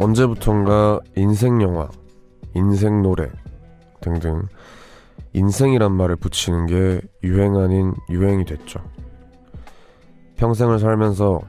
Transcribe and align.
언제부턴가 0.00 1.00
인생 1.16 1.60
영화, 1.60 1.88
인생 2.54 3.02
노래 3.02 3.28
등등 4.00 4.44
인생이란 5.32 5.92
말을 5.92 6.14
붙이는 6.14 6.66
게 6.66 7.00
유행 7.24 7.56
아닌 7.56 7.92
유행이 8.08 8.44
됐죠. 8.44 8.80
평생을 10.36 10.78
살면서 10.78 11.40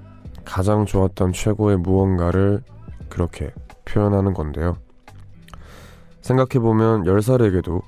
가장 0.45 0.87
좋았던 0.87 1.31
최고의 1.31 1.77
무언가를 1.77 2.63
그렇게 3.07 3.53
표현하는 3.85 4.33
건데요. 4.33 4.77
생각해보면 6.21 7.03
10살에게도 7.03 7.83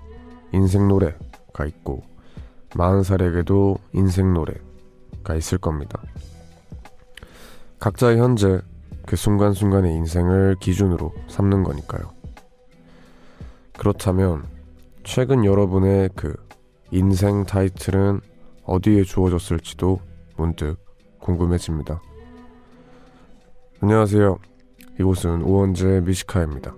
인생 0.53 0.87
노래가 0.87 1.65
있고 1.65 2.03
40살에게도 2.69 3.79
인생 3.93 4.31
노래가 4.31 5.33
있을 5.35 5.57
겁니다. 5.57 5.99
각자의 7.79 8.19
현재 8.19 8.61
그 9.11 9.17
순간순간의 9.17 9.93
인생을 9.93 10.55
기준으로 10.61 11.11
삼는 11.27 11.63
거니까요. 11.63 12.13
그렇다면 13.77 14.45
최근 15.03 15.43
여러분의 15.43 16.11
그 16.15 16.33
인생 16.91 17.43
타이틀은 17.43 18.21
어디에 18.63 19.03
주어졌을지도 19.03 19.99
문득 20.37 20.77
궁금해집니다. 21.19 22.01
안녕하세요. 23.81 24.37
이곳은 24.97 25.41
오원재 25.41 26.03
미시카입니다. 26.05 26.73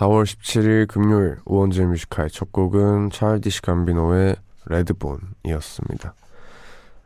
4월 0.00 0.24
17일 0.24 0.88
금요일 0.88 1.36
우원재 1.44 1.84
Music 1.84 2.05
High의 2.05 2.30
첫 2.30 2.52
곡은 2.52 3.10
Childish 3.10 3.60
Gambino의 3.60 4.34
Redbone이었습니다. 4.64 6.14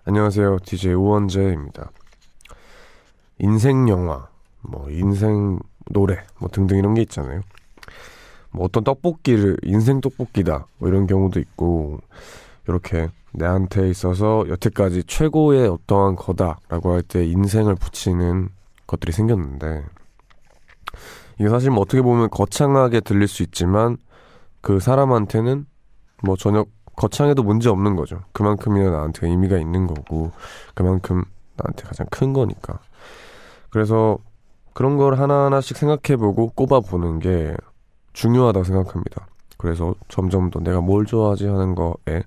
안녕하세요, 0.04 0.58
DJ 0.64 0.92
우원재입니다. 0.94 1.90
인생 3.40 3.88
영화, 3.88 4.28
뭐 4.60 4.88
인생 4.90 5.58
노래, 5.90 6.24
뭐 6.38 6.48
등등 6.48 6.78
이런 6.78 6.94
게 6.94 7.02
있잖아요. 7.02 7.40
뭐 8.52 8.66
어떤 8.66 8.84
떡볶이를 8.84 9.56
인생 9.64 10.00
떡볶이다, 10.00 10.68
뭐 10.78 10.88
이런 10.88 11.08
경우도 11.08 11.40
있고 11.40 11.98
이렇게 12.68 13.08
내한테 13.32 13.90
있어서 13.90 14.44
여태까지 14.48 15.02
최고의 15.08 15.66
어떠한 15.66 16.14
거다라고 16.14 16.92
할 16.92 17.02
때 17.02 17.26
인생을 17.26 17.74
붙이는 17.74 18.50
것들이 18.86 19.10
생겼는데 19.10 19.82
이게 21.38 21.48
사실 21.48 21.70
뭐 21.70 21.82
어떻게 21.82 22.02
보면 22.02 22.30
거창하게 22.30 23.00
들릴 23.00 23.28
수 23.28 23.42
있지만 23.42 23.96
그 24.60 24.80
사람한테는 24.80 25.66
뭐 26.22 26.36
전혀 26.36 26.64
거창해도 26.96 27.42
문제 27.42 27.68
없는 27.68 27.96
거죠. 27.96 28.22
그만큼이나 28.32 28.90
나한테 28.90 29.28
의미가 29.28 29.58
있는 29.58 29.86
거고 29.86 30.30
그만큼 30.74 31.24
나한테 31.56 31.84
가장 31.84 32.06
큰 32.10 32.32
거니까. 32.32 32.78
그래서 33.70 34.18
그런 34.72 34.96
걸 34.96 35.18
하나하나씩 35.18 35.76
생각해보고 35.76 36.50
꼽아보는 36.54 37.18
게 37.18 37.54
중요하다고 38.12 38.64
생각합니다. 38.64 39.26
그래서 39.56 39.94
점점 40.08 40.50
더 40.50 40.60
내가 40.60 40.80
뭘 40.80 41.06
좋아하지 41.06 41.46
하는 41.46 41.74
거에 41.74 42.22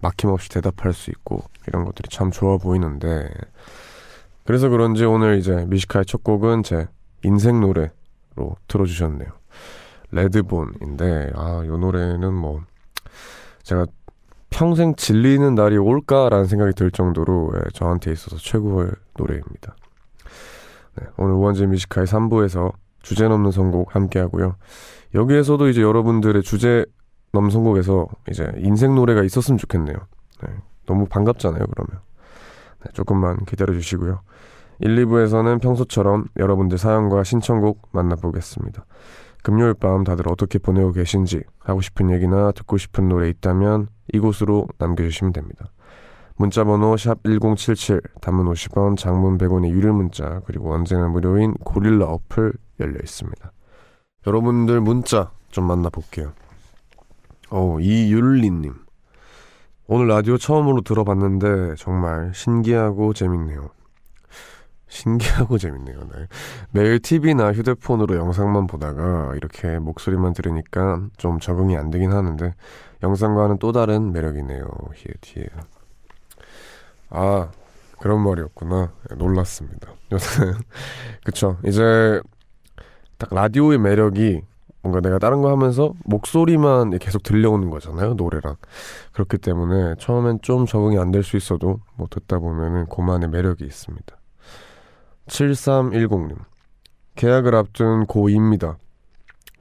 막힘없이 0.00 0.48
대답할 0.50 0.92
수 0.92 1.10
있고 1.10 1.42
이런 1.66 1.84
것들이 1.84 2.08
참 2.10 2.30
좋아 2.30 2.58
보이는데 2.58 3.30
그래서 4.44 4.68
그런지 4.68 5.04
오늘 5.04 5.38
이제 5.38 5.64
Music 5.68 5.84
High의 5.84 6.04
첫 6.06 6.24
곡은 6.24 6.64
제 6.64 6.88
인생 7.22 7.60
노래 7.60 7.92
로 8.36 8.56
들어주셨네요. 8.68 9.28
Redbone인데 10.10 11.32
아, 11.34 11.62
요 11.66 11.76
노래는 11.76 12.32
뭐 12.32 12.60
제가 13.62 13.86
평생 14.50 14.94
질리는 14.94 15.54
날이 15.54 15.78
올까라는 15.78 16.46
생각이 16.46 16.74
들 16.74 16.90
정도로 16.90 17.52
예, 17.56 17.60
저한테 17.72 18.12
있어서 18.12 18.36
최고의 18.36 18.90
노래입니다. 19.16 19.76
네, 20.96 21.06
오늘 21.16 21.34
우원재 21.34 21.66
Music 21.66 21.84
High의 21.84 22.06
3부에서 22.06 22.72
주제 23.02 23.26
넘는 23.26 23.50
선곡 23.50 23.94
함께 23.94 24.18
하고요. 24.18 24.56
여기에서도 25.14 25.68
이제 25.68 25.80
여러분들의 25.80 26.42
주제 26.42 26.84
넘는 27.32 27.50
선곡에서 27.50 28.06
이제 28.30 28.52
인생 28.58 28.94
노래가 28.94 29.22
있었으면 29.22 29.58
좋겠네요. 29.58 29.96
네, 30.42 30.54
너무 30.86 31.06
반갑잖아요, 31.06 31.64
그러면. 31.64 32.02
네, 32.84 32.92
조금만 32.92 33.44
기다려 33.46 33.72
주시고요. 33.72 34.20
1, 34.82 34.96
2부에서는 35.06 35.62
평소처럼 35.62 36.26
여러분들 36.36 36.76
사연과 36.76 37.22
신청곡 37.22 37.88
만나보겠습니다. 37.92 38.84
금요일 39.44 39.74
밤 39.74 40.02
다들 40.02 40.28
어떻게 40.28 40.58
보내고 40.58 40.90
계신지 40.90 41.44
하고 41.60 41.80
싶은 41.80 42.10
얘기나 42.10 42.50
듣고 42.50 42.78
싶은 42.78 43.08
노래 43.08 43.28
있다면 43.28 43.86
이곳으로 44.12 44.66
남겨주시면 44.78 45.32
됩니다. 45.32 45.66
문자번호 46.36 46.96
샵 46.96 47.22
1077, 47.22 48.00
단문 48.20 48.46
50원, 48.52 48.96
장문 48.96 49.38
100원의 49.38 49.70
유료 49.70 49.92
문자, 49.92 50.40
그리고 50.46 50.72
언제나 50.72 51.06
무료인 51.06 51.54
고릴라 51.54 52.06
어플 52.06 52.52
열려 52.80 52.98
있습니다. 53.00 53.52
여러분들 54.26 54.80
문자 54.80 55.30
좀 55.50 55.66
만나볼게요. 55.68 56.32
어, 57.50 57.78
이율리님. 57.78 58.74
오늘 59.86 60.08
라디오 60.08 60.38
처음으로 60.38 60.80
들어봤는데 60.80 61.76
정말 61.76 62.32
신기하고 62.34 63.12
재밌네요. 63.12 63.70
신기하고 64.92 65.56
재밌네요. 65.56 66.00
네. 66.00 66.26
매일 66.70 66.98
TV나 67.00 67.52
휴대폰으로 67.54 68.16
영상만 68.16 68.66
보다가 68.66 69.32
이렇게 69.36 69.78
목소리만 69.78 70.34
들으니까 70.34 71.00
좀 71.16 71.40
적응이 71.40 71.76
안 71.78 71.90
되긴 71.90 72.12
하는데 72.12 72.54
영상과는 73.02 73.58
또 73.58 73.72
다른 73.72 74.12
매력이네요. 74.12 74.64
히에 74.94 75.14
티에. 75.22 75.46
아 77.10 77.50
그런 78.00 78.20
말이었구나. 78.22 78.92
네, 79.10 79.16
놀랐습니다. 79.16 79.92
요새 80.12 80.52
그쵸. 81.24 81.56
이제 81.64 82.20
딱 83.18 83.32
라디오의 83.34 83.78
매력이 83.78 84.42
뭔가 84.82 85.00
내가 85.00 85.18
다른 85.18 85.42
거 85.42 85.50
하면서 85.50 85.94
목소리만 86.04 86.98
계속 86.98 87.22
들려오는 87.22 87.70
거잖아요. 87.70 88.14
노래랑. 88.14 88.56
그렇기 89.12 89.38
때문에 89.38 89.94
처음엔 89.98 90.40
좀 90.42 90.66
적응이 90.66 90.98
안 90.98 91.12
될 91.12 91.22
수 91.22 91.36
있어도 91.36 91.80
뭐 91.96 92.08
듣다 92.10 92.38
보면은 92.40 92.86
그만의 92.88 93.30
매력이 93.30 93.64
있습니다. 93.64 94.16
7310님. 95.28 96.36
계약을 97.14 97.54
앞둔 97.54 98.06
고2입니다. 98.06 98.76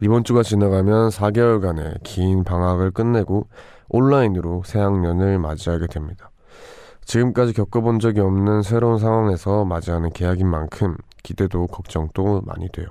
이번 0.02 0.24
주가 0.24 0.42
지나가면 0.42 1.10
4개월간의 1.10 2.02
긴 2.04 2.44
방학을 2.44 2.92
끝내고 2.92 3.48
온라인으로 3.90 4.64
새학년을 4.66 5.38
맞이하게 5.38 5.88
됩니다. 5.88 6.32
지금까지 7.06 7.54
겪어본 7.54 8.00
적이 8.00 8.22
없는 8.22 8.62
새로운 8.64 8.98
상황에서 8.98 9.66
맞이하는 9.66 10.12
계약인 10.12 10.48
만큼 10.48 10.96
기대도 11.24 11.68
걱정도 11.68 12.42
많이 12.46 12.70
돼요. 12.70 12.88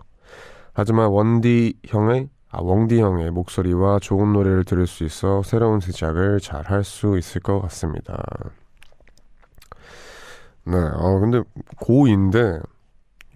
하지만 0.73 1.09
원디 1.11 1.75
형의 1.87 2.29
아, 2.53 2.59
웡디 2.63 3.01
형의 3.01 3.31
목소리와 3.31 4.01
좋은 4.01 4.33
노래를 4.33 4.65
들을 4.65 4.87
수 4.89 5.05
있어 5.05 5.43
새로운 5.45 5.79
시작을 5.79 6.41
잘 6.41 6.65
할 6.65 6.83
수 6.83 7.17
있을 7.17 7.41
것 7.41 7.61
같습니다. 7.63 8.21
네, 10.71 10.77
어, 10.77 11.19
근데 11.19 11.43
고2인데, 11.81 12.63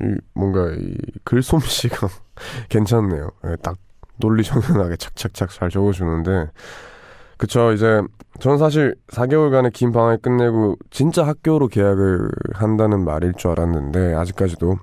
이 0.03 0.17
뭔가 0.35 0.71
이 0.71 0.97
글솜씨가 1.25 2.09
괜찮네요. 2.71 3.31
네, 3.43 3.57
딱 3.57 3.77
논리정연하게 4.19 4.97
착착착 4.97 5.51
잘 5.51 5.69
적어주는데, 5.69 6.51
그쵸, 7.37 7.73
이제, 7.73 8.03
전 8.39 8.59
사실 8.59 8.95
4개월간의 9.09 9.73
긴 9.73 9.91
방학을 9.91 10.19
끝내고 10.19 10.77
진짜 10.91 11.27
학교로 11.27 11.69
계약을 11.69 12.31
한다는 12.53 13.05
말일 13.05 13.35
줄 13.35 13.51
알았는데, 13.51 14.15
아직까지도 14.15 14.77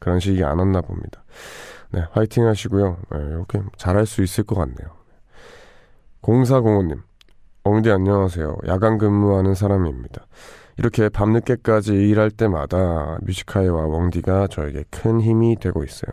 그런 0.00 0.18
시기 0.18 0.42
안 0.42 0.58
왔나 0.58 0.80
봅니다. 0.80 1.22
네, 1.92 2.02
화이팅 2.10 2.46
하시고요. 2.46 2.98
네, 3.12 3.18
이렇게 3.18 3.62
잘할 3.76 4.06
수 4.06 4.22
있을 4.22 4.42
것 4.42 4.56
같네요. 4.56 4.88
0405님, 6.22 7.00
엉디 7.62 7.90
안녕하세요. 7.90 8.56
야간 8.66 8.98
근무하는 8.98 9.54
사람입니다. 9.54 10.26
이렇게 10.76 11.08
밤늦게까지 11.08 11.94
일할 11.94 12.30
때마다 12.30 13.18
뮤지카이와 13.22 13.86
웡디가 13.86 14.48
저에게 14.48 14.84
큰 14.90 15.20
힘이 15.20 15.56
되고 15.56 15.84
있어요. 15.84 16.10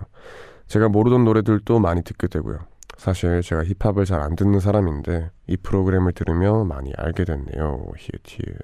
제가 0.68 0.90
모르던 0.90 1.26
노래들도 1.26 1.80
많이 1.80 2.04
듣게 2.04 2.28
되고요. 2.28 2.60
사실 2.98 3.42
제가 3.42 3.64
힙합을 3.64 4.06
잘 4.06 4.22
안 4.22 4.36
듣는 4.36 4.60
사람인데 4.60 5.32
이 5.48 5.58
프로그램을 5.58 6.12
들으며 6.14 6.64
많이 6.64 6.94
알게 6.96 7.26
됐네요. 7.26 7.86
히읗히읗. 7.98 8.60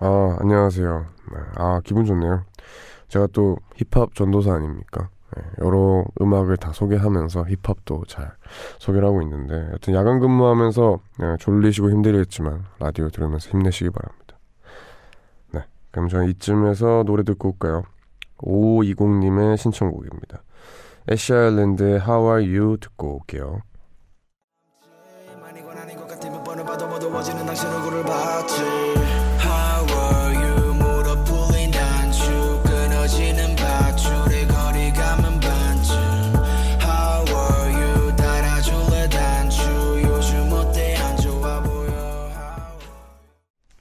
아, 0.00 0.36
안녕하세요. 0.40 1.06
아, 1.54 1.80
기분 1.84 2.04
좋네요. 2.04 2.44
제가 3.08 3.28
또 3.32 3.56
힙합 3.76 4.14
전도사 4.14 4.52
아닙니까? 4.54 5.08
네, 5.36 5.42
여러 5.60 6.04
음악을 6.20 6.56
다 6.56 6.72
소개하면서 6.72 7.44
힙합도 7.44 8.04
잘 8.08 8.32
소개를 8.78 9.06
하고 9.06 9.20
있는데 9.22 9.68
여튼 9.72 9.94
야간 9.94 10.18
근무하면서 10.18 10.98
네, 11.18 11.36
졸리시고 11.38 11.90
힘들겠지만 11.90 12.64
라디오 12.78 13.08
들으면서 13.10 13.50
힘내시기 13.50 13.90
바랍니다. 13.90 14.38
네, 15.52 15.60
그럼 15.90 16.08
저는 16.08 16.28
이쯤에서 16.30 17.04
노래 17.04 17.22
듣고 17.22 17.50
올까요? 17.50 17.84
5520님의 18.38 19.56
신청곡입니다. 19.58 20.42
애쉬 21.10 21.32
아일랜드의 21.32 22.00
How 22.00 22.38
Are 22.38 22.58
You 22.58 22.78
듣고 22.78 23.16
올게요. 23.16 23.60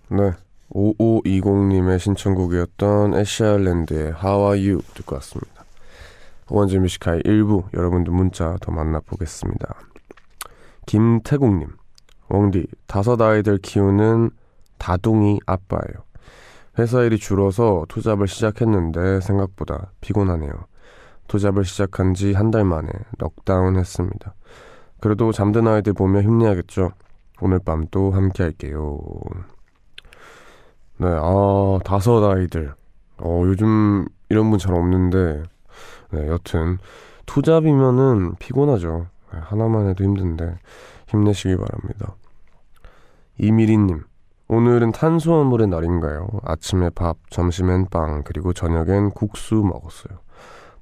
네. 0.10 0.32
5520님의 0.72 2.00
신청곡이었던 2.00 3.14
애쉬아일랜드의 3.16 4.14
How 4.24 4.54
Are 4.54 4.70
You 4.70 4.82
듣고 4.96 5.16
왔습니다. 5.16 5.64
우원재 6.50 6.80
Music 6.80 6.99
High의 6.99 7.22
일부 7.26 7.64
여러분들 7.74 8.12
문자 8.12 8.56
더 8.62 8.72
만나보겠습니다. 8.72 9.76
김태국님, 10.86 11.70
원디 12.30 12.68
다섯 12.88 13.22
아이들 13.22 13.58
키우는 13.58 14.32
다둥이 14.78 15.40
아빠예요. 15.46 16.04
회사 16.78 17.04
일이 17.04 17.18
줄어서 17.18 17.86
투잡을 17.88 18.28
시작했는데 18.28 19.22
생각보다 19.22 19.92
피곤하네요. 20.02 20.52
투잡을 21.28 21.64
시작한 21.66 22.14
지 22.14 22.34
한 22.34 22.52
달 22.52 22.66
만에 22.66 22.90
넉다운 23.18 23.78
했습니다. 23.78 24.34
그래도 25.00 25.32
잠든 25.32 25.68
아이들 25.68 25.94
보며 25.94 26.22
힘내야겠죠. 26.22 26.92
오늘 27.42 27.60
밤 27.60 27.86
또 27.92 28.12
함께 28.12 28.44
할게요. 28.44 29.00
네, 30.98 31.08
아, 31.08 31.80
다섯 31.84 32.24
아이들. 32.24 32.74
어, 33.18 33.42
요즘 33.46 34.06
이런 34.30 34.50
분 34.50 34.60
잘 34.60 34.74
없는데, 34.76 35.44
네, 36.12 36.28
여튼, 36.28 36.78
투잡이면은 37.26 38.36
피곤하죠. 38.36 39.08
네, 39.34 39.40
하나만 39.42 39.90
해도 39.90 40.04
힘든데, 40.04 40.58
힘내시기 41.08 41.58
바랍니다. 41.58 42.16
이미리님, 43.38 44.04
오늘은 44.48 44.92
탄수화물의 44.94 45.68
날인가요? 45.68 46.28
아침에 46.44 46.90
밥, 46.92 47.18
점심엔 47.30 47.88
빵, 47.90 48.24
그리고 48.24 48.54
저녁엔 48.54 49.12
국수 49.12 49.56
먹었어요. 49.56 50.20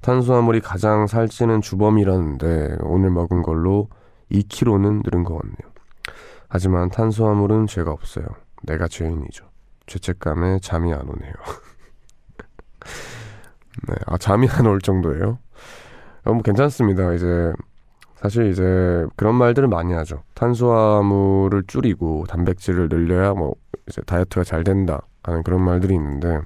탄수화물이 0.00 0.60
가장 0.60 1.06
살찌는 1.06 1.60
주범이라는데, 1.60 2.78
오늘 2.82 3.10
먹은 3.10 3.42
걸로 3.42 3.88
2kg는 4.30 5.02
늘은 5.04 5.24
것 5.24 5.38
같네요. 5.38 5.72
하지만 6.48 6.88
탄수화물은 6.90 7.66
죄가 7.66 7.90
없어요. 7.90 8.26
내가 8.62 8.86
죄인이죠. 8.86 9.44
죄책감에 9.86 10.58
잠이 10.60 10.92
안 10.92 11.02
오네요. 11.02 11.32
네, 13.88 13.94
아, 14.06 14.16
잠이 14.18 14.48
안 14.48 14.66
올 14.66 14.80
정도예요? 14.80 15.38
어, 16.24 16.32
뭐 16.32 16.42
괜찮습니다. 16.42 17.12
이제, 17.14 17.52
사실 18.16 18.50
이제 18.50 19.06
그런 19.16 19.34
말들을 19.34 19.68
많이 19.68 19.92
하죠. 19.92 20.22
탄수화물을 20.34 21.64
줄이고 21.66 22.24
단백질을 22.28 22.88
늘려야 22.88 23.34
뭐 23.34 23.54
이제 23.88 24.00
다이어트가 24.02 24.44
잘 24.44 24.64
된다 24.64 25.02
하는 25.22 25.42
그런 25.42 25.62
말들이 25.62 25.94
있는데, 25.94 26.40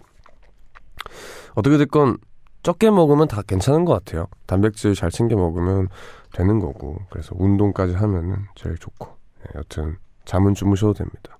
어떻게 1.54 1.76
됐건 1.78 2.18
적게 2.62 2.90
먹으면 2.90 3.28
다 3.28 3.42
괜찮은 3.42 3.84
것 3.84 3.92
같아요. 4.04 4.26
단백질 4.46 4.94
잘 4.94 5.10
챙겨 5.10 5.36
먹으면 5.36 5.88
되는 6.32 6.58
거고, 6.58 6.98
그래서 7.10 7.34
운동까지 7.38 7.94
하면은 7.94 8.46
제일 8.56 8.76
좋고, 8.76 9.06
네, 9.44 9.52
여튼 9.56 9.96
잠은 10.24 10.54
주무셔도 10.54 10.94
됩니다. 10.94 11.37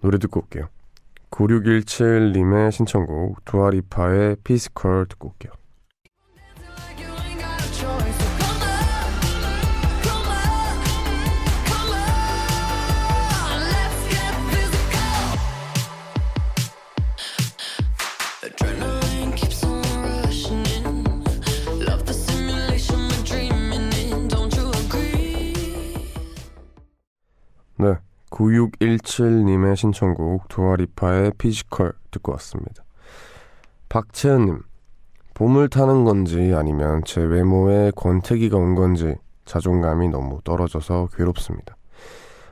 노래 0.00 0.18
듣고 0.18 0.40
올게요. 0.40 0.68
9617님의 1.30 2.72
신청곡 2.72 3.44
두아리파의 3.44 4.36
피스컬 4.44 5.06
듣고 5.06 5.28
올게요. 5.28 5.52
네. 27.80 28.07
9617님의 28.38 29.74
신청곡 29.74 30.48
Dua 30.48 30.76
Lipa의 30.76 31.32
Physical 31.38 31.92
듣고 32.12 32.32
왔습니다. 32.32 32.84
박채은님, 33.88 34.60
봄을 35.34 35.68
타는 35.68 36.04
건지 36.04 36.52
아니면 36.54 37.02
제 37.04 37.20
외모에 37.20 37.90
권태기가 37.96 38.56
온 38.56 38.74
건지 38.74 39.16
자존감이 39.44 40.08
너무 40.08 40.40
떨어져서 40.44 41.08
괴롭습니다. 41.14 41.76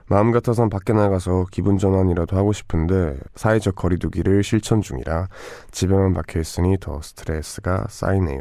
마음 0.09 0.31
같아선 0.31 0.71
밖에 0.71 0.93
나가서 0.93 1.47
기분 1.51 1.79
전환이라도 1.79 2.37
하고 2.37 2.53
싶은데 2.53 3.17
사회적 3.35 3.75
거리두기를 3.75 4.45
실천 4.45 4.81
중이라 4.81 5.29
집에만 5.73 6.15
박혀 6.15 6.41
있으니 6.41 6.77
더 6.79 7.03
스트레스가 7.03 7.87
쌓이네요. 7.89 8.41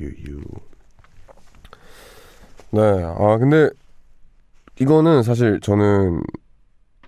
유유. 0.00 0.40
네, 2.70 2.80
아 3.04 3.38
근데 3.38 3.70
이거는 4.80 5.22
사실 5.22 5.60
저는 5.60 6.22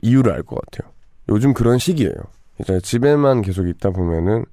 이유를 0.02 0.32
알 0.32 0.42
것 0.42 0.60
같아요. 0.60 0.92
요즘 1.28 1.52
그런 1.54 1.78
시기예요. 1.78 2.14
이제 2.60 2.80
집에만 2.80 3.42
계속 3.42 3.68
있다 3.68 3.90
보면은 3.90 4.44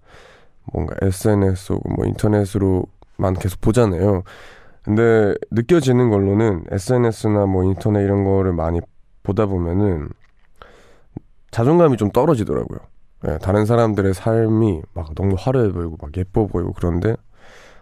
뭔가 0.73 0.95
SNS 1.01 1.73
혹은 1.73 1.95
뭐 1.95 2.05
인터넷으로만 2.05 3.33
계속 3.39 3.61
보잖아요. 3.61 4.23
근데 4.83 5.33
느껴지는 5.51 6.09
걸로는 6.09 6.65
SNS나 6.69 7.45
뭐 7.47 7.63
인터넷 7.63 8.03
이런 8.03 8.23
거를 8.23 8.53
많이 8.53 8.79
보다 9.23 9.47
보면은 9.47 10.09
자존감이 11.51 11.97
좀 11.97 12.11
떨어지더라고요. 12.11 12.79
네, 13.23 13.37
다른 13.39 13.65
사람들의 13.65 14.13
삶이 14.13 14.81
막 14.93 15.15
너무 15.15 15.35
화려해 15.37 15.71
보이고 15.71 15.97
막 15.99 16.15
예뻐 16.17 16.45
보이고 16.45 16.73
그런데 16.73 17.15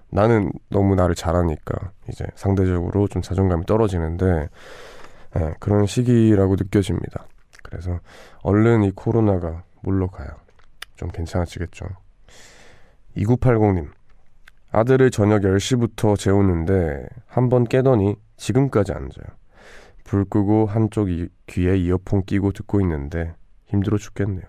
나는 0.09 0.51
너무 0.69 0.95
나를 0.95 1.15
잘하니까 1.15 1.91
이제 2.09 2.25
상대적으로 2.35 3.07
좀 3.07 3.21
자존감이 3.21 3.65
떨어지는데 3.65 4.47
네, 5.35 5.53
그런 5.59 5.85
시기라고 5.87 6.55
느껴집니다. 6.55 7.25
그래서 7.73 7.99
얼른 8.43 8.83
이 8.83 8.91
코로나가 8.91 9.63
물러가요. 9.81 10.29
좀 10.95 11.09
괜찮아지겠죠. 11.09 11.87
2980님. 13.17 13.89
아들을 14.71 15.09
저녁 15.09 15.41
10시부터 15.41 16.17
재우는데 16.17 17.07
한 17.25 17.49
번 17.49 17.63
깨더니 17.63 18.15
지금까지 18.37 18.91
안 18.93 19.09
자요. 19.09 19.25
불 20.03 20.23
끄고 20.25 20.67
한쪽 20.67 21.09
이, 21.09 21.29
귀에 21.47 21.75
이어폰 21.77 22.25
끼고 22.25 22.51
듣고 22.51 22.79
있는데 22.81 23.33
힘들어 23.65 23.97
죽겠네요. 23.97 24.43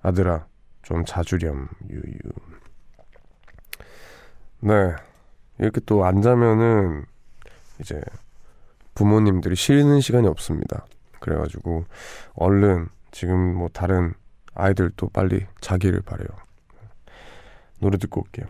아들아, 0.00 0.46
좀 0.82 1.04
자주렴, 1.04 1.68
유유. 1.90 2.32
네. 4.60 4.94
이렇게 5.58 5.80
또 5.84 6.04
안 6.04 6.22
자면은 6.22 7.04
이제 7.80 8.00
부모님들이 8.94 9.56
쉬는 9.56 10.00
시간이 10.00 10.26
없습니다. 10.26 10.86
그래가지고 11.20 11.84
얼른 12.34 12.88
지금 13.10 13.56
뭐 13.56 13.68
다른 13.72 14.14
아이들도 14.54 15.08
빨리 15.10 15.46
자기를 15.60 16.02
바래요. 16.02 16.28
노래 17.80 17.98
듣고 17.98 18.22
올게요. 18.22 18.46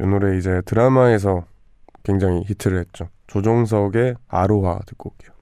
이 0.00 0.04
노래 0.04 0.36
이제 0.36 0.60
드라마에서 0.66 1.46
굉장히 2.02 2.42
히트를 2.46 2.78
했죠. 2.78 3.08
조종석의 3.26 4.16
아로하 4.28 4.78
듣고 4.86 5.10
올게요. 5.10 5.34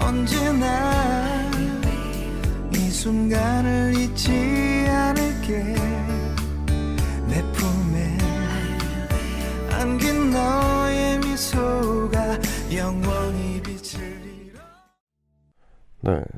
언제나 0.00 1.50
이 2.72 2.76
순간을 2.76 3.94
잊지 3.94 4.86
않을게 4.88 6.05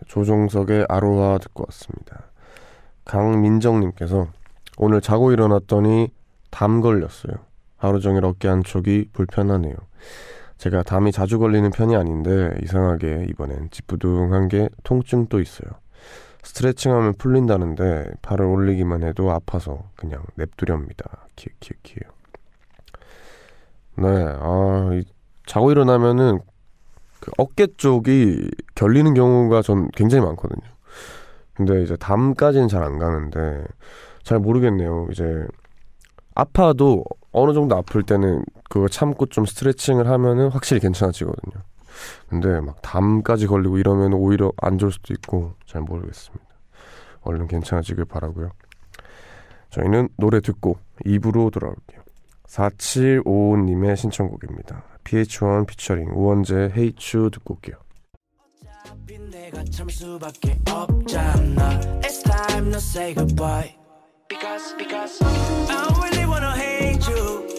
조종석의 0.08 0.86
아로하 0.88 1.38
듣고 1.38 1.64
왔습니다. 1.68 2.24
강민정님께서 3.04 4.26
오늘 4.76 5.00
자고 5.00 5.32
일어났더니 5.32 6.08
담 6.50 6.80
걸렸어요. 6.80 7.34
하루 7.76 8.00
종일 8.00 8.24
어깨 8.24 8.48
한쪽이 8.48 9.10
불편하네요. 9.12 9.74
제가 10.56 10.82
담이 10.82 11.12
자주 11.12 11.38
걸리는 11.38 11.70
편이 11.70 11.94
아닌데 11.94 12.58
이상하게 12.62 13.26
이번엔 13.30 13.70
찌뿌둥한 13.70 14.48
게 14.48 14.68
통증도 14.82 15.40
있어요. 15.40 15.70
스트레칭하면 16.42 17.14
풀린다는데 17.14 18.12
팔을 18.22 18.44
올리기만 18.44 19.04
해도 19.04 19.30
아파서 19.30 19.90
그냥 19.94 20.22
냅두렵니다. 20.34 21.26
키키키. 21.36 22.00
네, 23.96 24.06
아, 24.06 24.90
이, 24.94 25.04
자고 25.46 25.70
일어나면은 25.70 26.40
그 27.20 27.30
어깨 27.38 27.66
쪽이 27.76 28.48
결리는 28.74 29.12
경우가 29.14 29.62
전 29.62 29.88
굉장히 29.90 30.24
많거든요. 30.24 30.68
근데 31.54 31.82
이제 31.82 31.96
담까지는 31.96 32.68
잘 32.68 32.82
안 32.82 32.98
가는데 32.98 33.64
잘 34.22 34.38
모르겠네요. 34.38 35.08
이제 35.10 35.46
아파도 36.34 37.04
어느 37.32 37.52
정도 37.52 37.76
아플 37.76 38.02
때는 38.02 38.44
그거 38.70 38.88
참고 38.88 39.26
좀 39.26 39.44
스트레칭을 39.44 40.08
하면은 40.08 40.48
확실히 40.50 40.80
괜찮아지거든요. 40.80 41.64
근데 42.28 42.60
막 42.60 42.80
담까지 42.82 43.46
걸리고 43.48 43.78
이러면 43.78 44.12
오히려 44.12 44.52
안 44.58 44.78
좋을 44.78 44.92
수도 44.92 45.12
있고 45.14 45.54
잘 45.66 45.82
모르겠습니다. 45.82 46.44
얼른 47.22 47.48
괜찮아지길 47.48 48.04
바라고요. 48.04 48.50
저희는 49.70 50.08
노래 50.16 50.40
듣고 50.40 50.78
2부로 51.04 51.50
돌아올게요. 51.50 52.02
4755님의 52.48 53.96
신청곡입니다. 53.96 54.84
PH1 55.04 55.66
피처링 55.66 56.10
우원재 56.14 56.72
헤이츄 56.76 57.30
듣고 57.30 57.54
올게요. 57.54 57.76
Because, 64.28 64.74
because 64.76 65.22
I 65.22 65.88
really 66.02 66.26
wanna 66.26 66.54
hate 66.54 67.08
you 67.08 67.57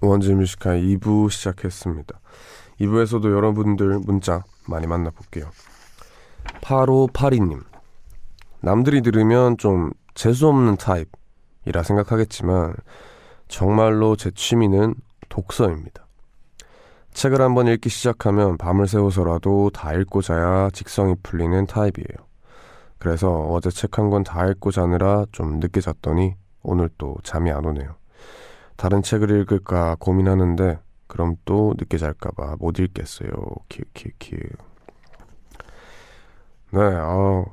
원재의 0.00 0.34
Music 0.34 0.60
High 0.60 0.80
2부 0.80 1.30
시작했습니다. 1.30 2.18
2부에서도 2.80 3.30
여러분들 3.30 4.00
문자 4.00 4.44
많이 4.66 4.86
만나볼게요. 4.86 5.50
8582님. 6.62 7.62
남들이 8.62 9.02
들으면 9.02 9.56
좀 9.58 9.90
재수없는 10.14 10.76
타입이라 10.76 11.82
생각하겠지만 11.82 12.74
정말로 13.48 14.16
제 14.16 14.30
취미는 14.30 14.94
독서입니다. 15.28 16.06
책을 17.12 17.40
한번 17.40 17.66
읽기 17.66 17.88
시작하면 17.88 18.56
밤을 18.56 18.86
새워서라도 18.86 19.70
다 19.70 19.92
읽고 19.94 20.22
자야 20.22 20.70
직성이 20.72 21.14
풀리는 21.22 21.66
타입이에요. 21.66 22.26
그래서 22.98 23.30
어제 23.48 23.70
책 23.70 23.98
한 23.98 24.10
권 24.10 24.22
다 24.24 24.46
읽고 24.46 24.70
자느라 24.70 25.24
좀 25.32 25.58
늦게 25.58 25.80
잤더니 25.80 26.34
오늘 26.62 26.88
또 26.98 27.16
잠이 27.22 27.50
안 27.50 27.64
오네요. 27.64 27.96
다른 28.80 29.02
책을 29.02 29.42
읽을까 29.42 29.94
고민하는데 30.00 30.78
그럼 31.06 31.36
또 31.44 31.74
늦게 31.78 31.98
잘까봐 31.98 32.56
못 32.58 32.78
읽겠어요. 32.78 33.28
키키키. 33.68 34.36
네, 36.70 36.80
아 36.80 37.44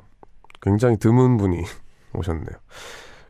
굉장히 0.61 0.95
드문 0.95 1.35
분이 1.35 1.57
오셨네요. 2.15 2.57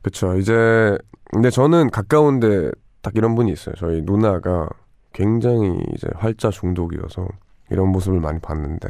그쵸. 0.03 0.37
이제 0.37 0.95
근데 1.31 1.49
저는 1.49 1.89
가까운데 1.89 2.69
딱 3.01 3.13
이런 3.15 3.33
분이 3.33 3.51
있어요. 3.51 3.73
저희 3.79 4.03
누나가 4.03 4.69
굉장히 5.11 5.81
이제 5.95 6.07
활자 6.17 6.51
중독이어서 6.51 7.27
이런 7.71 7.87
모습을 7.87 8.19
많이 8.19 8.37
봤는데 8.37 8.89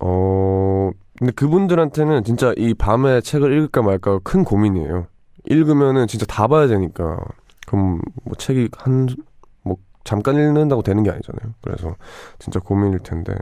어 0.00 0.90
근데 1.16 1.32
그분들한테는 1.32 2.24
진짜 2.24 2.52
이 2.56 2.74
밤에 2.74 3.20
책을 3.20 3.52
읽을까 3.52 3.82
말까 3.82 4.18
큰 4.24 4.42
고민이에요. 4.42 5.06
읽으면은 5.44 6.08
진짜 6.08 6.26
다 6.26 6.48
봐야 6.48 6.66
되니까 6.66 7.20
그럼 7.68 8.00
뭐 8.24 8.34
책이 8.34 8.70
한 8.76 9.08
뭐 9.68 9.76
잠깐 10.04 10.36
읽는다고 10.36 10.82
되는 10.82 11.02
게 11.02 11.10
아니잖아요. 11.10 11.54
그래서 11.60 11.94
진짜 12.38 12.58
고민일 12.58 13.00
텐데 13.00 13.34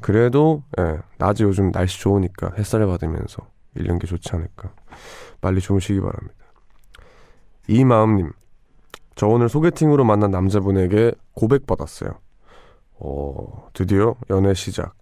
그래도 0.00 0.62
예, 0.78 0.98
낮에 1.18 1.44
요즘 1.44 1.72
날씨 1.72 2.00
좋으니까 2.00 2.52
햇살을 2.56 2.86
받으면서 2.86 3.48
읽는 3.76 3.98
게 3.98 4.06
좋지 4.06 4.30
않을까. 4.32 4.72
빨리 5.40 5.60
주무시기 5.60 6.00
바랍니다. 6.00 6.34
이마음님, 7.68 8.32
저 9.14 9.26
오늘 9.26 9.48
소개팅으로 9.48 10.04
만난 10.04 10.30
남자분에게 10.30 11.12
고백 11.34 11.66
받았어요. 11.66 12.18
어, 13.00 13.68
드디어 13.72 14.14
연애 14.30 14.54
시작. 14.54 14.94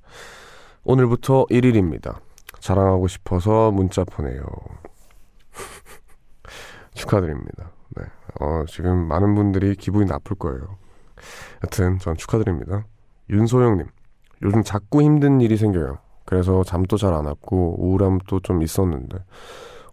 오늘부터 0.84 1.46
1일입니다. 1.50 2.20
자랑하고 2.60 3.08
싶어서 3.08 3.70
문자 3.70 4.04
보내요. 4.04 4.42
축하드립니다. 6.94 7.70
네. 7.98 8.04
어, 8.40 8.64
지금 8.68 9.08
많은 9.08 9.34
분들이 9.34 9.74
기분이 9.74 10.06
나쁠 10.06 10.36
거예요. 10.36 10.76
여튼, 11.64 11.98
전 11.98 12.16
축하드립니다. 12.16 12.84
윤소영님, 13.30 13.86
요즘 14.42 14.62
자꾸 14.62 15.02
힘든 15.02 15.40
일이 15.40 15.56
생겨요. 15.56 15.98
그래서 16.24 16.62
잠도 16.62 16.96
잘 16.96 17.12
안 17.14 17.24
왔고, 17.26 17.76
우울함도 17.78 18.40
좀 18.40 18.62
있었는데, 18.62 19.18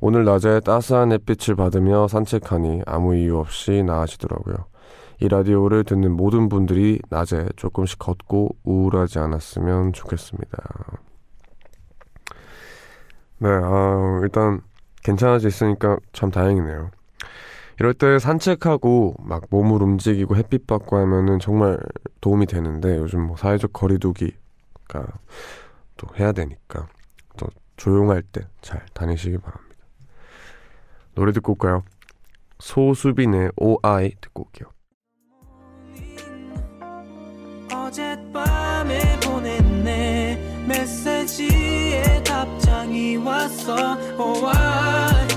오늘 0.01 0.25
낮에 0.25 0.59
따스한 0.59 1.11
햇빛을 1.13 1.55
받으며 1.55 2.07
산책하니 2.07 2.83
아무 2.85 3.15
이유 3.15 3.37
없이 3.39 3.83
나아지더라고요. 3.83 4.55
이 5.21 5.29
라디오를 5.29 5.85
듣는 5.85 6.11
모든 6.11 6.49
분들이 6.49 6.99
낮에 7.09 7.47
조금씩 7.55 7.97
걷고 7.99 8.49
우울하지 8.65 9.19
않았으면 9.19 9.93
좋겠습니다. 9.93 10.57
네, 13.39 13.49
아, 13.49 14.19
일단 14.23 14.61
괜찮아졌으니까 15.03 15.97
참 16.13 16.31
다행이네요. 16.31 16.91
이럴 17.79 17.93
때 17.93 18.19
산책하고 18.19 19.15
막 19.19 19.43
몸을 19.49 19.81
움직이고 19.83 20.35
햇빛 20.35 20.65
받고 20.67 20.97
하면은 20.97 21.39
정말 21.39 21.77
도움이 22.21 22.45
되는데 22.45 22.97
요즘 22.97 23.27
뭐 23.27 23.35
사회적 23.37 23.73
거리두기가 23.73 25.05
또 25.97 26.07
해야 26.17 26.31
되니까 26.31 26.87
또 27.37 27.47
조용할 27.77 28.21
때 28.21 28.41
잘 28.65 28.83
다니시기 28.93 29.37
바랍니다. 29.37 29.75
노래 31.13 31.31
듣고 31.31 31.51
올까요? 31.53 31.83
소수빈의 32.59 33.51
OI 33.57 34.15
듣고 34.19 34.47
올게요. 34.47 34.69
어젯밤에 37.71 39.19
보냈네 39.19 40.65
메시지에 40.67 42.23
답장이 42.23 43.17
왔어 43.17 43.97
oh, 44.17 44.45
I 44.47 45.34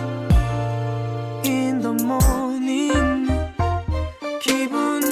in 1.49 1.81
the 1.81 1.93
morning. 2.05 3.27
기분 4.43 5.08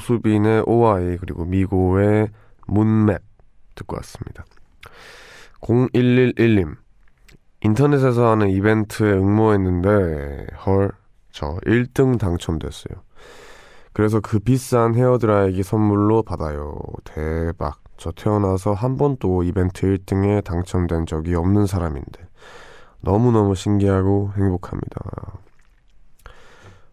소수빈의 0.00 0.64
OI 0.66 1.18
그리고 1.18 1.44
미고의 1.44 2.28
문맵 2.66 3.22
듣고 3.74 3.96
왔습니다. 3.96 4.44
0111님 5.60 6.76
인터넷에서 7.62 8.30
하는 8.30 8.48
이벤트에 8.48 9.12
응모했는데 9.12 10.46
헐 10.66 11.00
저 11.32 11.56
1등 11.66 12.18
당첨됐어요. 12.18 13.00
그래서 13.92 14.20
그 14.20 14.38
비싼 14.38 14.94
헤어드라이기 14.94 15.62
선물로 15.62 16.22
받아요. 16.22 16.76
대박. 17.04 17.80
저 17.96 18.12
태어나서 18.12 18.72
한 18.72 18.96
번도 18.96 19.42
이벤트 19.42 19.86
1등에 19.86 20.42
당첨된 20.44 21.06
적이 21.06 21.34
없는 21.34 21.66
사람인데 21.66 22.28
너무너무 23.00 23.54
신기하고 23.54 24.32
행복합니다. 24.36 25.00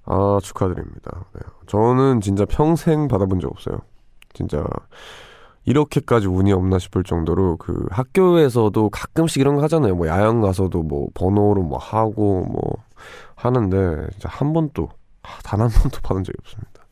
아, 0.07 0.39
축하드립니다. 0.41 1.25
네. 1.33 1.41
저는 1.67 2.21
진짜 2.21 2.45
평생 2.45 3.07
받아본 3.07 3.39
적 3.39 3.51
없어요. 3.51 3.79
진짜 4.33 4.63
이렇게까지 5.65 6.27
운이 6.27 6.53
없나 6.53 6.79
싶을 6.79 7.03
정도로 7.03 7.57
그 7.57 7.85
학교에서도 7.91 8.89
가끔씩 8.89 9.41
이런 9.41 9.55
거 9.55 9.63
하잖아요. 9.63 9.95
뭐 9.95 10.07
야영 10.07 10.41
가서도 10.41 10.83
뭐 10.83 11.09
번호로 11.13 11.61
뭐 11.63 11.77
하고 11.77 12.45
뭐 12.45 12.61
하는데 13.35 14.07
진짜 14.11 14.29
한 14.29 14.53
번도 14.53 14.89
단 15.43 15.59
한 15.59 15.69
번도 15.69 15.99
받은 16.01 16.23
적이 16.23 16.37
없습니다. 16.41 16.83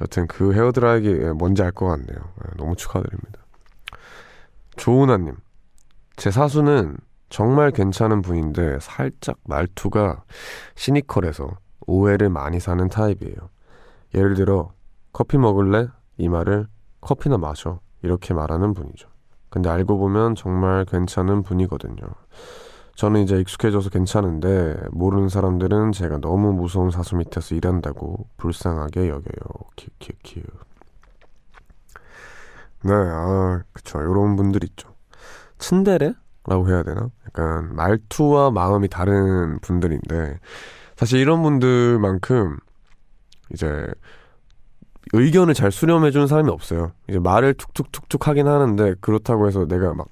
여튼 0.00 0.26
그 0.28 0.54
헤어드라이기 0.54 1.14
뭔지 1.36 1.62
알 1.62 1.72
것 1.72 1.86
같네요. 1.88 2.18
네, 2.42 2.50
너무 2.56 2.74
축하드립니다. 2.74 3.40
조은아님, 4.76 5.36
제 6.16 6.30
사수는 6.30 6.96
정말 7.28 7.70
괜찮은 7.70 8.22
분인데 8.22 8.78
살짝 8.80 9.36
말투가 9.44 10.24
시니컬해서 10.74 11.50
오해를 11.86 12.28
많이 12.28 12.60
사는 12.60 12.88
타입이에요. 12.88 13.36
예를 14.14 14.34
들어 14.34 14.72
커피 15.12 15.38
먹을래? 15.38 15.88
이 16.18 16.28
말을 16.28 16.66
커피나 17.00 17.38
마셔 17.38 17.80
이렇게 18.02 18.34
말하는 18.34 18.74
분이죠. 18.74 19.08
근데 19.48 19.68
알고 19.68 19.98
보면 19.98 20.34
정말 20.34 20.84
괜찮은 20.84 21.42
분이거든요. 21.42 22.02
저는 22.94 23.22
이제 23.22 23.38
익숙해져서 23.40 23.90
괜찮은데 23.90 24.76
모르는 24.92 25.28
사람들은 25.28 25.92
제가 25.92 26.18
너무 26.18 26.52
무서운 26.52 26.90
사수 26.90 27.16
밑에서 27.16 27.54
일한다고 27.54 28.26
불쌍하게 28.36 29.08
여겨요. 29.08 29.48
키키키. 29.76 30.42
네, 32.82 32.92
아, 32.92 33.62
그쵸. 33.72 34.00
요런 34.00 34.36
분들 34.36 34.64
있죠. 34.64 34.94
츤데레 35.58 36.14
라고 36.46 36.68
해야 36.68 36.82
되나? 36.82 37.10
약간 37.26 37.74
말투와 37.74 38.50
마음이 38.50 38.88
다른 38.88 39.58
분들인데 39.60 40.38
사실 41.00 41.18
이런 41.18 41.42
분들만큼 41.42 42.58
이제 43.52 43.86
의견을 45.12 45.54
잘 45.54 45.72
수렴해 45.72 46.10
주는 46.10 46.26
사람이 46.26 46.50
없어요. 46.50 46.92
이제 47.08 47.18
말을 47.18 47.54
툭툭툭툭 47.54 48.28
하긴 48.28 48.46
하는데 48.46 48.94
그렇다고 49.00 49.48
해서 49.48 49.66
내가 49.66 49.94
막 49.94 50.06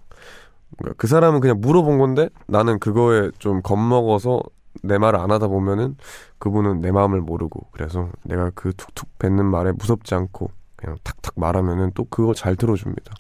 그 0.97 1.07
사람은 1.07 1.41
그냥 1.41 1.61
물어본 1.61 1.99
건데 1.99 2.29
나는 2.47 2.79
그거에 2.79 3.31
좀 3.39 3.63
겁먹어서 3.63 4.41
내 4.83 4.99
말을 4.99 5.19
안 5.19 5.31
하다 5.31 5.49
보면은 5.49 5.97
그분은 6.39 6.81
내 6.81 6.93
마음을 6.93 7.21
모르고 7.21 7.69
그래서 7.73 8.11
내가 8.23 8.51
그 8.55 8.73
툭툭 8.77 9.19
뱉는 9.19 9.45
말에 9.47 9.73
무섭지 9.73 10.15
않고 10.15 10.51
그냥 10.77 10.97
탁탁 11.03 11.35
말하면은 11.37 11.93
또 11.95 12.05
그거 12.05 12.33
잘 12.35 12.55
들어줍니다. 12.55 13.13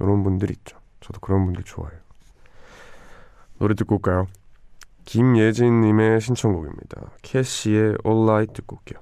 이런 0.00 0.22
분들 0.22 0.50
있죠. 0.52 0.78
저도 1.00 1.18
그런 1.20 1.44
분들 1.44 1.64
좋아해요. 1.64 1.98
노래 3.58 3.74
듣고 3.74 3.96
올까요? 3.96 4.28
김예진님의 5.08 6.20
신청곡입니다. 6.20 7.12
캐시의 7.22 7.96
All 8.04 8.28
Right 8.28 8.52
듣고 8.52 8.76
올게요. 8.76 9.00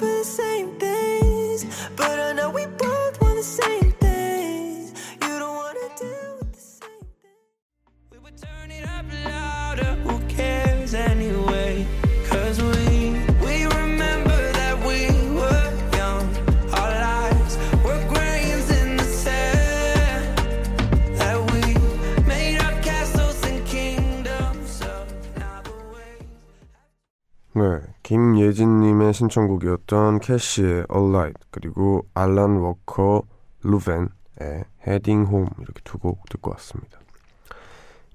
네, 0.00 0.23
신청곡이었던 29.14 30.20
캐시의 30.20 30.86
All 30.94 31.08
Right 31.08 31.34
그리고 31.50 32.06
알란 32.12 32.56
워커 32.58 33.22
루벤의 33.62 34.64
Heading 34.86 35.30
Home 35.30 35.48
이렇게 35.60 35.80
두 35.84 35.98
곡 35.98 36.28
듣고 36.28 36.50
왔습니다. 36.50 36.98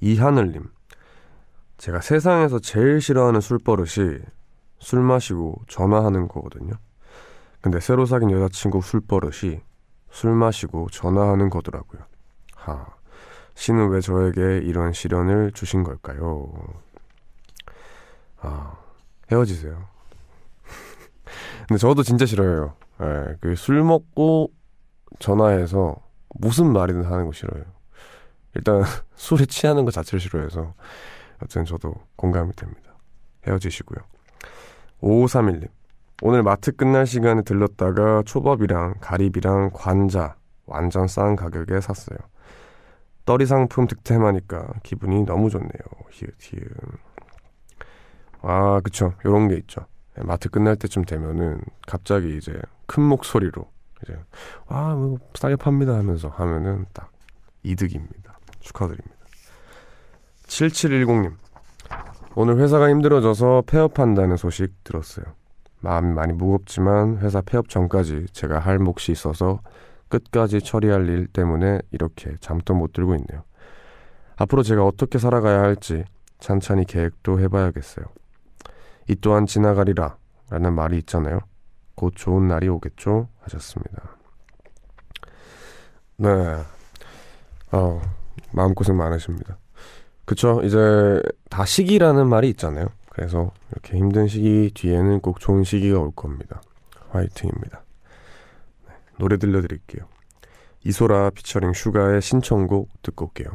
이하늘님, 0.01 0.69
제가 1.77 2.01
세상에서 2.01 2.59
제일 2.59 3.01
싫어하는 3.01 3.41
술버릇이 3.41 4.19
술 4.77 5.01
마시고 5.01 5.61
전화하는 5.67 6.27
거거든요. 6.27 6.73
근데 7.61 7.79
새로 7.79 8.05
사귄 8.05 8.31
여자친구 8.31 8.81
술버릇이 8.81 9.59
술 10.11 10.33
마시고 10.35 10.87
전화하는 10.91 11.49
거더라고요. 11.49 12.01
하, 12.55 12.85
신은 13.55 13.89
왜 13.89 13.99
저에게 13.99 14.59
이런 14.59 14.93
시련을 14.93 15.51
주신 15.51 15.83
걸까요? 15.83 16.51
아, 18.41 18.77
헤어지세요. 19.31 19.85
근데 21.69 21.77
저도 21.79 22.01
진짜 22.01 22.25
싫어요. 22.25 22.73
예, 22.99 23.35
그술 23.41 23.83
먹고 23.83 24.51
전화해서 25.19 25.97
무슨 26.39 26.73
말이든 26.73 27.03
하는 27.03 27.27
거 27.27 27.31
싫어요. 27.31 27.63
일단 28.55 28.81
술에 29.13 29.45
취하는 29.45 29.85
것 29.85 29.93
자체를 29.93 30.19
싫어해서 30.19 30.73
여튼 31.43 31.65
저도 31.65 31.93
공감이 32.15 32.53
됩니다. 32.53 32.97
헤어지시고요. 33.45 33.99
5531님. 35.01 35.69
오늘 36.23 36.41
마트 36.41 36.75
끝날 36.75 37.05
시간에 37.05 37.43
들렀다가 37.43 38.23
초밥이랑 38.25 38.95
가리비랑 38.99 39.69
관자 39.71 40.37
완전 40.65 41.07
싼 41.07 41.35
가격에 41.35 41.81
샀어요. 41.81 42.17
떨이 43.25 43.45
상품 43.45 43.85
득템하니까 43.85 44.73
기분이 44.81 45.23
너무 45.23 45.51
좋네요. 45.51 45.69
히읗 46.09 46.33
히읗. 46.39 46.63
아, 48.41 48.81
그쵸. 48.83 49.13
요런 49.23 49.49
게 49.49 49.55
있죠. 49.57 49.85
예, 50.19 50.23
마트 50.23 50.49
끝날 50.49 50.75
때쯤 50.75 51.05
되면은 51.05 51.61
갑자기 51.87 52.37
이제 52.37 52.59
큰 52.85 53.03
목소리로 53.03 53.69
이제 54.03 54.17
아, 54.67 54.93
뭐 54.95 55.17
싸게 55.33 55.55
팝니다 55.55 55.93
하면서 55.95 56.29
하면은 56.29 56.85
딱 56.93 57.11
이득입니다. 57.63 58.37
축하드립니다. 58.59 59.15
7710님. 60.47 61.33
오늘 62.35 62.59
회사가 62.59 62.89
힘들어져서 62.89 63.63
폐업한다는 63.67 64.37
소식 64.37 64.83
들었어요. 64.83 65.25
마음이 65.81 66.13
많이 66.13 66.33
무겁지만 66.33 67.17
회사 67.19 67.41
폐업 67.41 67.69
전까지 67.69 68.27
제가 68.31 68.59
할 68.59 68.79
몫이 68.79 69.11
있어서 69.11 69.61
끝까지 70.09 70.61
처리할 70.61 71.07
일 71.07 71.27
때문에 71.27 71.79
이렇게 71.91 72.35
잠도 72.39 72.73
못 72.73 72.93
들고 72.93 73.15
있네요. 73.15 73.43
앞으로 74.35 74.63
제가 74.63 74.85
어떻게 74.85 75.19
살아가야 75.19 75.61
할지 75.61 76.05
찬찬히 76.39 76.85
계획도 76.85 77.39
해봐야겠어요. 77.39 78.05
이 79.09 79.15
또한 79.15 79.47
지나가리라 79.47 80.17
라는 80.51 80.73
말이 80.73 80.99
있잖아요. 80.99 81.39
곧 81.95 82.13
좋은 82.15 82.47
날이 82.47 82.69
오겠죠? 82.69 83.27
하셨습니다. 83.41 84.17
네. 86.17 86.29
어, 87.71 88.01
마음고생 88.51 88.95
많으십니다. 88.95 89.57
그쵸? 90.25 90.61
이제 90.63 91.21
다 91.49 91.65
시기라는 91.65 92.27
말이 92.27 92.49
있잖아요. 92.49 92.87
그래서 93.09 93.51
이렇게 93.71 93.97
힘든 93.97 94.27
시기 94.27 94.71
뒤에는 94.73 95.21
꼭 95.21 95.39
좋은 95.39 95.63
시기가 95.63 95.99
올 95.99 96.11
겁니다. 96.15 96.61
화이팅입니다. 97.09 97.83
네, 98.87 98.93
노래 99.17 99.37
들려드릴게요. 99.37 100.05
이소라 100.85 101.31
피처링 101.31 101.73
슈가의 101.73 102.21
신청곡 102.21 102.89
듣고 103.01 103.25
올게요. 103.25 103.49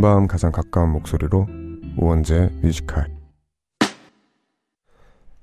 깊은 0.00 0.02
밤 0.02 0.26
가장 0.26 0.50
가까운 0.50 0.90
목소리로 0.92 1.46
우원재의 1.98 2.50
Music 2.62 2.86
High 2.86 3.06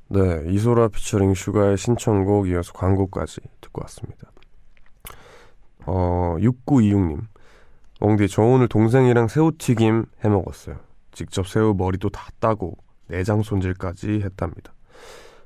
네, 0.10 0.44
이소라 0.48 0.88
피처링 0.88 1.34
슈가의 1.36 1.78
신청곡 1.78 2.50
이어서 2.50 2.74
광고까지 2.74 3.42
듣고 3.62 3.82
왔습니다. 3.84 4.32
어, 5.86 6.38
6926님. 6.40 7.22
엉디, 8.00 8.28
저 8.28 8.42
오늘 8.42 8.68
동생이랑 8.68 9.28
새우튀김 9.28 10.06
해 10.24 10.30
먹었어요. 10.30 10.78
직접 11.12 11.48
새우 11.48 11.74
머리도 11.76 12.10
다 12.10 12.30
따고 12.40 12.78
내장 13.08 13.44
손질까지 13.44 14.22
했답니다. 14.24 14.74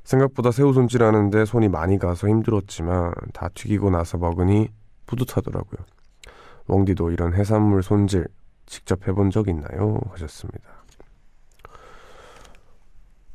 생각보다 0.04 0.52
새우 0.52 0.74
손질하는데 0.74 1.45
손이 1.45 1.69
많이 1.69 2.00
가서 2.00 2.28
힘들었지만 2.28 3.13
다 3.34 3.50
튀기고 3.54 3.89
나서 3.89 4.17
먹으니 4.17 4.69
뿌듯하더라고요. 5.08 5.86
웡디도 6.67 7.12
이런 7.12 7.34
해산물 7.34 7.84
손질 7.84 8.28
직접 8.72 9.06
해본 9.06 9.32
적 9.32 9.50
있나요? 9.50 10.00
하셨습니다. 10.12 10.64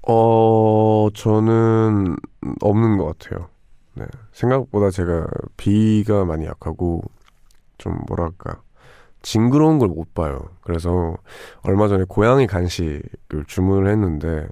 어, 0.08 1.08
저는 1.14 2.16
없는 2.62 2.96
것 2.96 3.18
같아요. 3.18 3.48
네. 3.94 4.06
생각보다 4.32 4.90
제가 4.90 5.26
비가 5.56 6.24
많이 6.24 6.46
약하고 6.46 7.02
좀 7.78 7.98
뭐랄까 8.08 8.62
징그러운 9.22 9.78
걸 9.78 9.88
못 9.88 10.14
봐요. 10.14 10.40
그래서 10.62 11.16
얼마 11.62 11.88
전에 11.88 12.04
고양이 12.08 12.46
간식을 12.46 13.44
주문을 13.46 13.90
했는데 13.90 14.48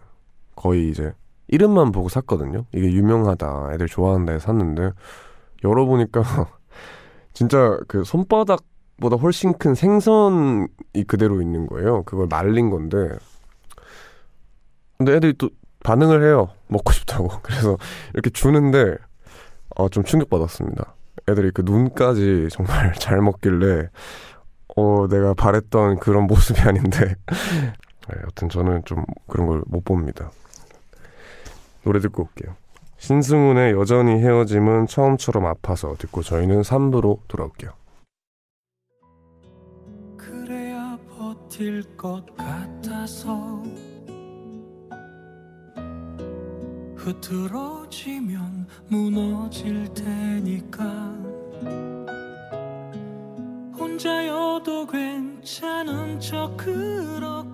거의 0.56 0.90
이제 0.90 1.14
이름만 1.48 1.92
보고 1.92 2.08
샀거든요. 2.10 2.66
이게 2.74 2.92
유명하다, 2.92 3.70
애들 3.74 3.86
좋아한다 3.88 4.32
해서 4.34 4.46
샀는데 4.48 4.90
열어보니까 5.64 6.22
진짜 7.32 7.78
그 7.88 8.04
손바닥 8.04 8.60
보다 9.00 9.16
훨씬 9.16 9.52
큰 9.54 9.74
생선이 9.74 10.68
그대로 11.06 11.40
있는 11.42 11.66
거예요. 11.66 12.02
그걸 12.04 12.26
말린 12.28 12.70
건데 12.70 13.08
근데 14.98 15.14
애들이 15.14 15.34
또 15.36 15.50
반응을 15.82 16.22
해요. 16.24 16.50
먹고 16.68 16.92
싶다고. 16.92 17.28
그래서 17.42 17.76
이렇게 18.14 18.30
주는데 18.30 18.96
어, 19.76 19.88
좀 19.88 20.04
충격받았습니다. 20.04 20.94
애들이 21.28 21.50
그 21.50 21.62
눈까지 21.62 22.48
정말 22.50 22.94
잘 22.98 23.20
먹길래 23.20 23.88
어, 24.76 25.06
내가 25.08 25.34
바랬던 25.34 25.98
그런 25.98 26.26
모습이 26.26 26.60
아닌데 26.60 27.14
네, 27.26 28.16
여튼 28.24 28.48
저는 28.48 28.82
좀 28.84 29.04
그런 29.28 29.46
걸 29.46 29.62
못 29.66 29.84
봅니다. 29.84 30.30
노래 31.84 32.00
듣고 32.00 32.22
올게요. 32.24 32.54
신승훈의 32.98 33.72
여전히 33.72 34.12
헤어짐은 34.12 34.86
처음처럼 34.86 35.44
아파서 35.46 35.94
듣고 35.98 36.22
저희는 36.22 36.62
3부로 36.62 37.18
돌아올게요. 37.28 37.70
버틸 41.54 41.96
것 41.96 42.24
같아서 42.36 43.62
흐트러지면 46.96 48.66
무너질 48.88 49.86
테니까. 49.94 50.84
혼자여도 53.78 54.86
괜찮은 54.86 56.18
척 56.18 56.56
그렇게 56.56 57.53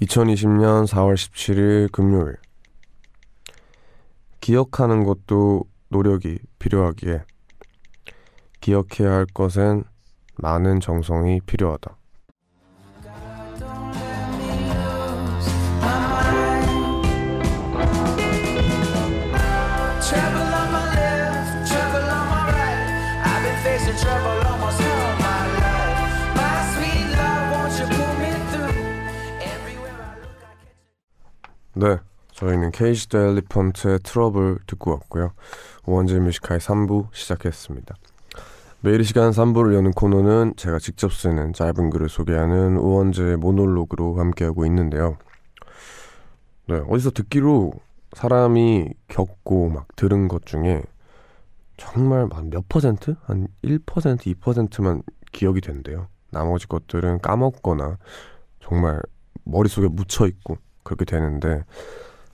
2020년 0.00 0.86
4월 0.86 1.14
17일 1.14 1.90
금요일 1.90 2.36
기억하는 4.40 5.02
것도 5.02 5.64
노력이 5.88 6.38
필요하기에 6.60 7.24
기억해야 8.60 9.10
할 9.10 9.26
것엔 9.26 9.82
많은 10.36 10.78
정성이 10.78 11.40
필요하다. 11.40 11.97
네, 31.80 31.96
저희는 32.32 32.72
Cage 32.72 33.08
The 33.08 33.20
Elephant의 33.20 34.00
Trouble 34.02 34.58
듣고 34.66 34.90
왔고요. 34.90 35.30
원재의 35.86 36.18
Music 36.18 36.40
High 36.40 36.58
3부 36.58 37.06
시작했습니다. 37.12 37.94
매일 38.80 39.04
시간 39.04 39.30
3부를 39.30 39.76
여는 39.76 39.92
코너는 39.92 40.54
제가 40.56 40.80
직접 40.80 41.12
쓰는 41.12 41.52
짧은 41.52 41.90
글을 41.90 42.08
소개하는 42.08 42.78
우원재의 42.78 43.36
모놀로그로 43.36 44.18
함께하고 44.18 44.66
있는데요. 44.66 45.18
네, 46.66 46.82
어디서 46.88 47.12
듣기로 47.12 47.74
사람이 48.12 48.94
겪고 49.06 49.68
막 49.68 49.86
들은 49.94 50.26
것 50.26 50.46
중에 50.46 50.82
정말 51.76 52.28
몇 52.50 52.68
퍼센트? 52.68 53.14
한 53.22 53.46
1%, 53.62 53.80
2%만 53.84 55.02
기억이 55.30 55.60
된대요. 55.60 56.08
나머지 56.32 56.66
것들은 56.66 57.20
까먹거나 57.20 57.98
정말 58.58 59.00
머릿속에 59.44 59.86
묻혀있고 59.86 60.58
그렇게 60.88 61.04
되는데 61.04 61.64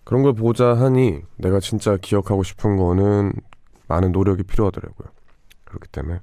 그런 0.05 0.23
걸 0.23 0.33
보자 0.33 0.75
하니 0.75 1.23
내가 1.37 1.59
진짜 1.59 1.97
기억하고 1.97 2.45
싶은 2.45 2.77
거는 2.77 3.33
많은 3.89 4.13
노력이 4.13 4.45
필요하더라고요. 4.45 5.09
그렇기 5.65 5.89
때문에 5.89 6.21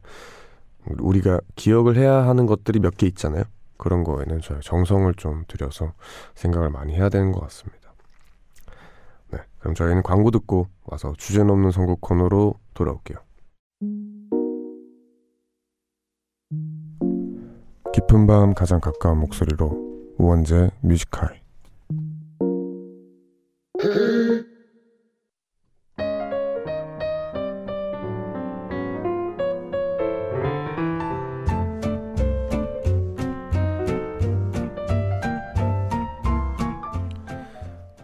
우리가 1.00 1.42
기억을 1.56 1.98
해야 1.98 2.26
하는 2.26 2.46
것들이 2.46 2.80
몇 2.80 2.96
개 2.96 3.06
있잖아요. 3.08 3.44
그런 3.78 4.04
거에는 4.04 4.40
저희 4.42 4.62
정성을 4.62 5.14
좀 5.16 5.44
들여서 5.48 5.94
생각을 6.36 6.70
많이 6.70 6.94
해야 6.94 7.10
되는 7.10 7.32
것 7.32 7.42
같습니다. 7.42 7.94
네, 9.32 9.40
그럼 9.60 9.76
저희는 9.76 10.04
광고 10.04 10.32
듣고 10.32 10.68
와서 10.86 11.14
주제 11.18 11.44
넘는 11.44 11.72
선곡 11.72 12.00
코너로 12.00 12.54
돌아올게요. 12.74 13.18
깊은 17.94 18.26
밤 18.28 18.54
가장 18.54 18.80
가까운 18.80 19.20
목소리로 19.20 20.16
우원재 20.18 20.70
뮤지컬 20.82 21.41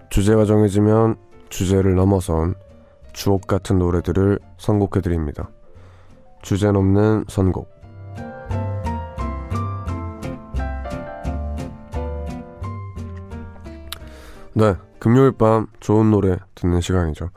주제가 0.10 0.46
정해지면 0.46 1.16
주제를 1.50 1.96
넘어선 1.96 2.56
주옥 3.14 3.48
같은 3.48 3.78
노래들을 3.80 4.40
선곡해 4.58 5.02
드립니다. 5.02 5.50
주제 6.42 6.72
넘는 6.72 7.26
선곡. 7.30 7.70
네, 14.54 14.76
금요일 15.00 15.32
밤 15.32 15.68
좋은 15.80 16.12
노래 16.12 16.38
듣는 16.56 16.82
시간이죠. 16.82 17.30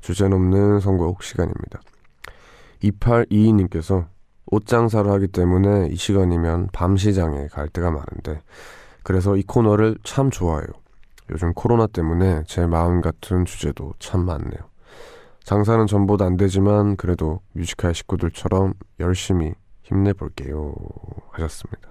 주제 0.00 0.28
넘는 0.28 0.80
선곡 0.80 1.22
시간입니다. 1.22 1.80
2822님께서 2.82 4.06
옷 4.46 4.66
장사를 4.66 5.10
하기 5.10 5.28
때문에 5.28 5.88
이 5.90 5.96
시간이면 5.96 6.68
밤 6.72 6.96
시장에 6.96 7.48
갈 7.48 7.68
때가 7.68 7.90
많은데 7.90 8.40
그래서 9.02 9.36
이 9.36 9.42
코너를 9.42 9.96
참 10.04 10.30
좋아해요. 10.30 10.68
요즘 11.30 11.52
코로나 11.52 11.86
때문에 11.86 12.44
제 12.46 12.66
마음 12.66 13.00
같은 13.00 13.44
주제도 13.44 13.92
참 13.98 14.24
많네요. 14.24 14.60
장사는 15.42 15.86
전보다 15.86 16.24
안 16.24 16.36
되지만 16.36 16.96
그래도 16.96 17.40
뮤지컬 17.52 17.94
식구들처럼 17.94 18.74
열심히 19.00 19.54
힘내볼게요. 19.82 20.74
하셨습니다. 21.30 21.90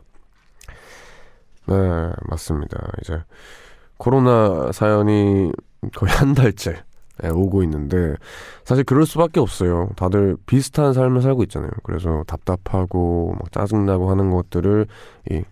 네, 1.68 1.76
맞습니다. 2.30 2.78
이제 3.02 3.24
코로나 3.98 4.72
사연이 4.72 5.52
거의 5.96 6.12
한 6.12 6.34
달째 6.34 6.84
오고 7.24 7.64
있는데 7.64 8.16
사실 8.64 8.84
그럴 8.84 9.06
수밖에 9.06 9.40
없어요. 9.40 9.90
다들 9.96 10.38
비슷한 10.46 10.94
삶을 10.94 11.22
살고 11.22 11.44
있잖아요. 11.44 11.72
그래서 11.84 12.24
답답하고 12.28 13.36
막 13.40 13.52
짜증나고 13.52 14.10
하는 14.10 14.30
것들을 14.30 14.88
이 15.32 15.44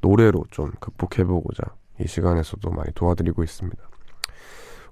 노래로 0.00 0.44
좀 0.50 0.72
극복해보고자 0.80 1.62
이 2.00 2.06
시간에서도 2.06 2.68
많이 2.70 2.92
도와드리고 2.94 3.42
있습니다. 3.42 3.82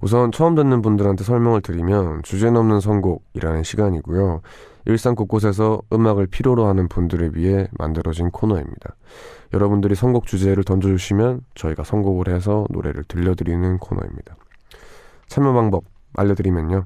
우선 0.02 0.32
처음 0.32 0.56
듣는 0.56 0.82
분들한테 0.82 1.22
설명을 1.22 1.62
드리면 1.62 2.24
주제 2.24 2.50
넘는 2.50 2.80
선곡이라는 2.80 3.62
시간이고요. 3.62 4.42
일상 4.86 5.14
곳곳에서 5.14 5.80
음악을 5.92 6.26
필요로 6.26 6.66
하는 6.66 6.88
분들을 6.88 7.36
위해 7.36 7.68
만들어진 7.78 8.32
코너입니다. 8.32 8.96
여러분들이 9.54 9.94
선곡 9.94 10.26
주제를 10.26 10.64
던져주시면 10.64 11.42
저희가 11.54 11.84
선곡을 11.84 12.34
해서 12.34 12.66
노래를 12.70 13.04
들려드리는 13.04 13.78
코너입니다. 13.78 14.34
참여 15.28 15.52
방법 15.52 15.84
알려드리면요. 16.14 16.84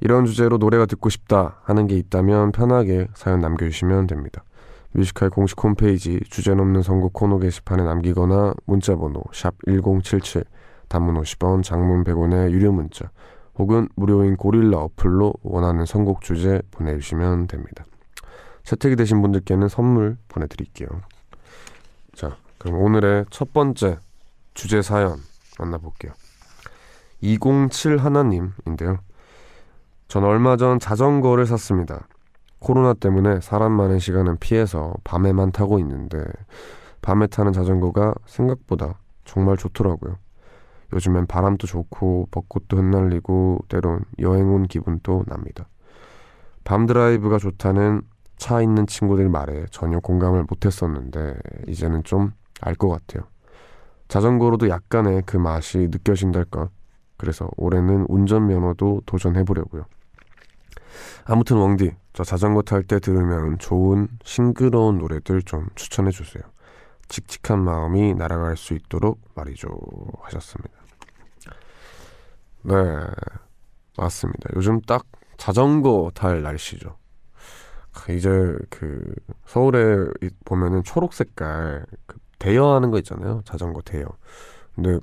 이런 0.00 0.26
주제로 0.26 0.58
노래가 0.58 0.84
듣고 0.84 1.08
싶다 1.08 1.60
하는 1.62 1.86
게 1.86 1.96
있다면 1.96 2.52
편하게 2.52 3.08
사연 3.14 3.40
남겨주시면 3.40 4.08
됩니다. 4.08 4.44
뮤지컬 4.92 5.30
공식 5.30 5.62
홈페이지 5.64 6.20
주제 6.28 6.54
넘는 6.54 6.82
선곡 6.82 7.14
코너 7.14 7.38
게시판에 7.38 7.82
남기거나 7.82 8.52
문자번호 8.66 9.22
샵 9.32 9.54
1077, 9.66 10.44
단문 10.92 11.14
50원, 11.22 11.62
장문 11.62 12.04
100원의 12.04 12.50
유료 12.50 12.70
문자 12.70 13.10
혹은 13.54 13.88
무료인 13.96 14.36
고릴라 14.36 14.76
어플로 14.76 15.32
원하는 15.42 15.86
선곡 15.86 16.20
주제 16.20 16.60
보내주시면 16.70 17.46
됩니다. 17.46 17.86
채택이 18.64 18.94
되신 18.96 19.22
분들께는 19.22 19.68
선물 19.68 20.18
보내드릴게요. 20.28 20.88
자, 22.14 22.36
그럼 22.58 22.82
오늘의 22.82 23.24
첫 23.30 23.54
번째 23.54 24.00
주제 24.52 24.82
사연 24.82 25.16
만나볼게요. 25.58 26.12
207 27.22 27.96
하나님인데요. 27.96 28.98
전 30.08 30.24
얼마 30.24 30.58
전 30.58 30.78
자전거를 30.78 31.46
샀습니다. 31.46 32.06
코로나 32.58 32.92
때문에 32.92 33.40
사람 33.40 33.72
많은 33.72 33.98
시간은 33.98 34.36
피해서 34.40 34.92
밤에만 35.04 35.52
타고 35.52 35.78
있는데 35.78 36.22
밤에 37.00 37.28
타는 37.28 37.54
자전거가 37.54 38.14
생각보다 38.26 38.98
정말 39.24 39.56
좋더라고요. 39.56 40.18
요즘엔 40.92 41.26
바람도 41.26 41.66
좋고 41.66 42.28
벚꽃도 42.30 42.76
흩날리고 42.76 43.60
때론 43.68 44.04
여행 44.18 44.52
온 44.52 44.64
기분도 44.64 45.24
납니다. 45.26 45.68
밤 46.64 46.86
드라이브가 46.86 47.38
좋다는 47.38 48.02
차 48.36 48.60
있는 48.60 48.86
친구들 48.86 49.28
말에 49.28 49.66
전혀 49.70 50.00
공감을 50.00 50.44
못했었는데 50.48 51.34
이제는 51.68 52.04
좀 52.04 52.32
알 52.62 52.74
것 52.76 52.88
같아요. 52.88 53.28
자전거로도 54.08 54.68
약간의 54.68 55.22
그 55.26 55.36
맛이 55.36 55.88
느껴진달까. 55.90 56.70
그래서 57.16 57.48
올해는 57.56 58.06
운전면허도 58.08 59.02
도전해보려고요. 59.06 59.84
아무튼 61.24 61.58
웡디, 61.58 61.94
저 62.12 62.24
자전거 62.24 62.62
탈 62.62 62.82
때 62.82 62.98
들으면 62.98 63.58
좋은 63.58 64.08
싱그러운 64.24 64.98
노래들 64.98 65.42
좀 65.42 65.68
추천해주세요. 65.74 66.42
칙칙한 67.08 67.62
마음이 67.62 68.14
날아갈 68.14 68.56
수 68.56 68.74
있도록 68.74 69.20
말이죠. 69.34 69.68
하셨습니다. 70.22 70.81
네, 72.64 72.74
맞습니다. 73.96 74.50
요즘 74.56 74.80
딱 74.82 75.06
자전거 75.36 76.10
탈 76.14 76.42
날씨죠. 76.42 76.96
이제 78.10 78.30
그 78.70 79.14
서울에 79.46 80.06
보면은 80.44 80.82
초록 80.82 81.12
색깔 81.12 81.84
그 82.06 82.18
대여하는 82.38 82.90
거 82.90 82.98
있잖아요. 82.98 83.42
자전거 83.44 83.82
대여. 83.82 84.06
근데 84.74 84.98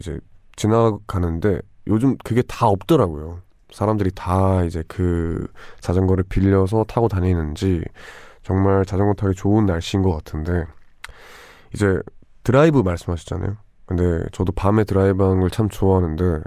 이제 0.00 0.18
지나가는데 0.56 1.60
요즘 1.86 2.16
그게 2.24 2.42
다 2.42 2.66
없더라고요. 2.68 3.40
사람들이 3.70 4.10
다 4.14 4.62
이제 4.64 4.84
그 4.88 5.46
자전거를 5.80 6.24
빌려서 6.28 6.84
타고 6.84 7.08
다니는지 7.08 7.82
정말 8.42 8.84
자전거 8.84 9.14
타기 9.14 9.34
좋은 9.34 9.66
날씨인 9.66 10.02
것 10.02 10.12
같은데 10.12 10.66
이제 11.74 11.98
드라이브 12.44 12.80
말씀하셨잖아요. 12.80 13.56
근데 13.86 14.24
저도 14.32 14.52
밤에 14.52 14.84
드라이브 14.84 15.22
하는 15.24 15.40
걸 15.40 15.50
참 15.50 15.68
좋아하는데 15.68 16.42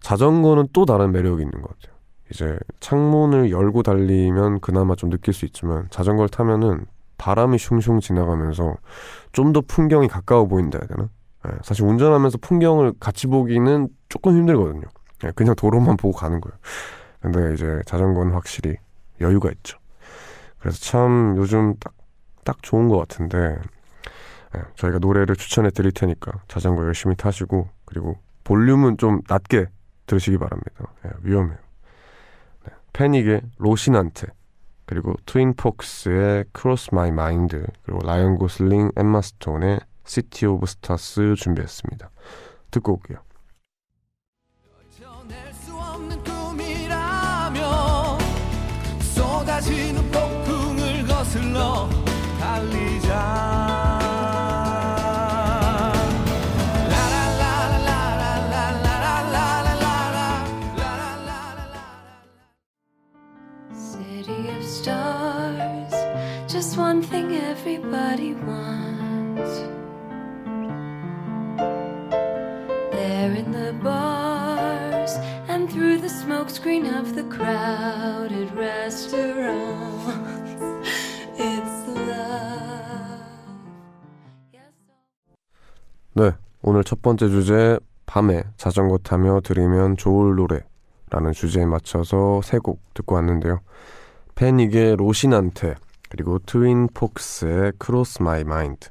자전거는 0.00 0.68
또 0.72 0.84
다른 0.84 1.12
매력이 1.12 1.42
있는 1.42 1.62
것 1.62 1.68
같아요. 1.78 1.96
이제 2.30 2.58
창문을 2.80 3.50
열고 3.50 3.82
달리면 3.82 4.60
그나마 4.60 4.94
좀 4.94 5.10
느낄 5.10 5.34
수 5.34 5.44
있지만 5.46 5.88
자전거를 5.90 6.28
타면은 6.28 6.86
바람이 7.18 7.58
슝슝 7.58 8.00
지나가면서 8.00 8.76
좀 9.32 9.52
더 9.52 9.60
풍경이 9.60 10.08
가까워 10.08 10.46
보인다 10.46 10.78
해야 10.80 10.86
되나? 10.86 11.08
네, 11.44 11.52
사실 11.62 11.84
운전하면서 11.84 12.38
풍경을 12.38 12.94
같이 13.00 13.26
보기는 13.26 13.88
조금 14.08 14.36
힘들거든요. 14.36 14.82
네, 15.22 15.30
그냥 15.34 15.54
도로만 15.54 15.96
보고 15.96 16.16
가는 16.16 16.40
거예요. 16.40 16.56
근데 17.20 17.52
이제 17.54 17.80
자전거는 17.86 18.32
확실히 18.32 18.76
여유가 19.20 19.50
있죠. 19.50 19.78
그래서 20.58 20.78
참 20.78 21.34
요즘 21.36 21.74
딱, 21.78 21.94
딱 22.44 22.62
좋은 22.62 22.88
것 22.88 22.96
같은데 22.98 23.58
네, 24.54 24.60
저희가 24.76 24.98
노래를 24.98 25.36
추천해 25.36 25.70
드릴 25.70 25.92
테니까 25.92 26.32
자전거 26.48 26.84
열심히 26.84 27.14
타시고 27.16 27.68
그리고 27.84 28.16
볼륨은 28.44 28.96
좀 28.96 29.20
낮게 29.28 29.66
들으시기 30.10 30.38
바랍니다. 30.38 30.92
네, 31.04 31.10
위험해요. 31.22 31.58
네, 32.66 32.72
패닉의 32.92 33.42
로시난테 33.58 34.26
그리고 34.84 35.14
Twin 35.24 35.68
Forks의 35.68 36.46
Cross 36.52 36.90
My 36.92 37.12
Mind 37.12 37.64
그리고 37.84 38.04
라이언 38.04 38.36
고슬링 38.36 38.90
엠마 38.96 39.22
스톤의 39.22 39.78
City 40.04 40.46
of 40.46 40.66
Stars 40.66 41.36
준비했습니다. 41.36 42.10
듣고 42.72 42.94
올게요. 42.94 43.18
Everybody 68.20 68.34
wants. 68.46 69.60
There 72.92 73.32
in 73.34 73.50
the 73.50 73.72
bars 73.82 75.16
and 75.48 75.70
through 75.70 75.98
the 75.98 76.08
smokescreen 76.08 76.86
of 76.98 77.14
the 77.14 77.24
crowded 77.24 78.52
restaurants. 78.54 80.12
It's 81.38 81.88
love. 81.88 83.20
네, 86.14 86.32
오늘 86.62 86.84
첫 86.84 87.00
번째 87.02 87.28
주제 87.28 87.78
밤에 88.06 88.44
자전거 88.56 88.98
타며 88.98 89.40
들으면 89.40 89.96
좋을 89.96 90.34
노래라는 90.36 91.32
주제에 91.32 91.64
맞춰서 91.64 92.42
세 92.42 92.58
곡 92.58 92.80
듣고 92.94 93.14
왔는데요. 93.14 93.60
패닉의 94.34 94.96
로시난테 94.96 95.76
그리고 96.10 96.38
Twin 96.40 96.88
Forks의 96.92 97.72
Cross 97.78 98.22
My 98.22 98.44
Mind 98.44 98.90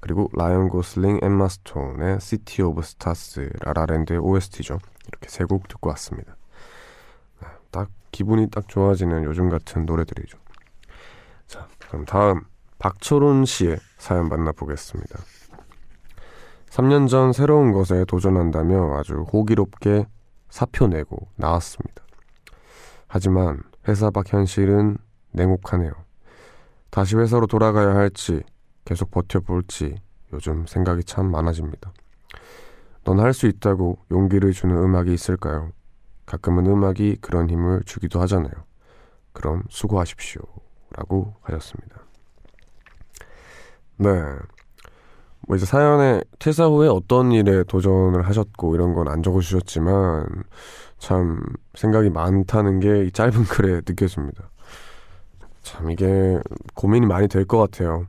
그리고 0.00 0.28
라이언 0.34 0.68
고슬링 0.68 1.20
엠마 1.22 1.48
스톤의 1.48 2.20
City 2.20 2.62
of 2.62 2.82
Stars 2.82 3.50
라라랜드의 3.60 4.20
OST죠. 4.20 4.78
이렇게 5.08 5.28
세 5.28 5.44
곡 5.44 5.68
듣고 5.68 5.88
왔습니다. 5.90 6.36
네, 7.40 7.48
딱 7.70 7.88
기분이 8.12 8.50
딱 8.50 8.68
좋아지는 8.68 9.24
요즘 9.24 9.48
같은 9.48 9.86
노래들이죠. 9.86 10.38
자, 11.46 11.66
그럼 11.88 12.04
다음 12.04 12.42
박철훈 12.78 13.44
씨의 13.46 13.78
사연 13.98 14.28
만나보겠습니다. 14.28 15.18
3년 16.70 17.08
전 17.08 17.32
새로운 17.32 17.72
것에 17.72 18.04
도전한다며 18.04 18.98
아주 18.98 19.22
호기롭게 19.32 20.06
사표 20.50 20.86
내고 20.88 21.28
나왔습니다. 21.36 22.04
하지만 23.08 23.62
회사 23.88 24.10
밖 24.10 24.32
현실은 24.32 24.98
냉혹하네요. 25.32 26.05
다시 26.96 27.14
회사로 27.14 27.46
돌아가야 27.46 27.94
할지 27.94 28.42
계속 28.86 29.10
버텨볼지 29.10 29.96
요즘 30.32 30.64
생각이 30.66 31.04
참 31.04 31.30
많아집니다. 31.30 31.92
넌 33.04 33.20
할 33.20 33.34
수 33.34 33.46
있다고 33.46 33.98
용기를 34.10 34.52
주는 34.52 34.74
음악이 34.74 35.12
있을까요? 35.12 35.72
가끔은 36.24 36.64
음악이 36.64 37.18
그런 37.20 37.50
힘을 37.50 37.82
주기도 37.84 38.18
하잖아요. 38.22 38.50
그럼 39.34 39.62
수고하십시오. 39.68 40.40
라고 40.96 41.34
하셨습니다. 41.42 42.00
네. 43.98 44.08
뭐 45.46 45.54
이제 45.56 45.66
사연에 45.66 46.22
퇴사 46.38 46.64
후에 46.64 46.88
어떤 46.88 47.30
일에 47.30 47.62
도전을 47.64 48.26
하셨고 48.26 48.74
이런 48.74 48.94
건 48.94 49.06
안 49.08 49.22
적어주셨지만 49.22 50.44
참 50.96 51.42
생각이 51.74 52.08
많다는 52.08 52.80
게 52.80 53.04
이 53.04 53.10
짧은 53.12 53.44
글에 53.44 53.82
느껴집니다. 53.86 54.48
참 55.66 55.90
이게 55.90 56.38
고민이 56.74 57.06
많이 57.06 57.28
될 57.28 57.44
것 57.46 57.58
같아요. 57.58 58.06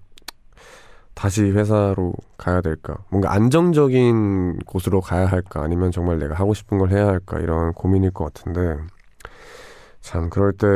다시 1.15 1.43
회사로 1.51 2.13
가야 2.37 2.61
될까? 2.61 2.97
뭔가 3.09 3.33
안정적인 3.33 4.59
곳으로 4.67 5.01
가야 5.01 5.25
할까? 5.25 5.63
아니면 5.63 5.91
정말 5.91 6.19
내가 6.19 6.35
하고 6.35 6.53
싶은 6.53 6.77
걸 6.77 6.91
해야 6.91 7.07
할까? 7.07 7.39
이런 7.39 7.73
고민일 7.73 8.11
것 8.11 8.25
같은데, 8.31 8.77
참, 10.01 10.29
그럴 10.29 10.53
때 10.53 10.67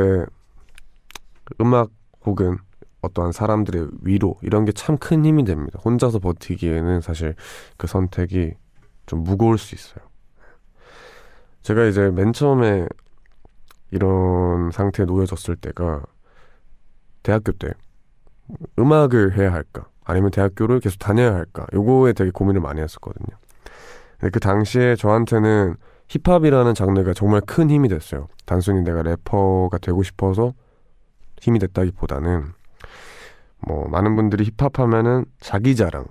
음악 1.60 1.90
혹은 2.26 2.58
어떠한 3.02 3.32
사람들의 3.32 3.88
위로 4.02 4.36
이런 4.42 4.64
게 4.64 4.72
참 4.72 4.96
큰 4.98 5.24
힘이 5.24 5.44
됩니다. 5.44 5.78
혼자서 5.84 6.18
버티기에는 6.20 7.00
사실 7.00 7.34
그 7.76 7.86
선택이 7.86 8.54
좀 9.06 9.22
무거울 9.24 9.58
수 9.58 9.74
있어요. 9.74 10.04
제가 11.62 11.84
이제 11.86 12.10
맨 12.10 12.32
처음에 12.32 12.86
이런 13.90 14.70
상태에 14.72 15.06
놓여졌을 15.06 15.56
때가 15.56 16.02
대학교 17.22 17.52
때 17.52 17.72
음악을 18.78 19.36
해야 19.38 19.52
할까 19.52 19.86
아니면 20.04 20.30
대학교를 20.30 20.80
계속 20.80 20.98
다녀야 20.98 21.34
할까 21.34 21.66
요거에 21.72 22.12
되게 22.12 22.30
고민을 22.30 22.60
많이 22.60 22.80
했었거든요. 22.80 23.36
근데 24.18 24.30
그 24.30 24.40
당시에 24.40 24.96
저한테는 24.96 25.76
힙합이라는 26.08 26.74
장르가 26.74 27.14
정말 27.14 27.40
큰 27.40 27.70
힘이 27.70 27.88
됐어요. 27.88 28.28
단순히 28.44 28.82
내가 28.82 29.02
래퍼가 29.02 29.78
되고 29.78 30.02
싶어서 30.02 30.52
힘이 31.40 31.58
됐다기보다는 31.58 32.52
뭐 33.66 33.88
많은 33.88 34.16
분들이 34.16 34.44
힙합 34.44 34.78
하면은 34.78 35.24
자기 35.40 35.74
자랑, 35.76 36.06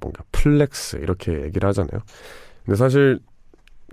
뭔가 0.00 0.22
flex 0.32 0.96
이렇게 0.96 1.42
얘기를 1.42 1.68
하잖아요. 1.68 2.00
근데 2.64 2.76
사실 2.76 3.18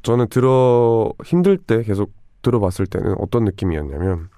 저는 0.04 0.28
들어 0.30 1.12
힘들 1.26 1.58
때 1.58 1.84
계속 1.84 2.12
들어봤을 2.42 2.86
때는 2.86 3.16
어떤 3.20 3.46
느낌이었냐면 3.46 4.30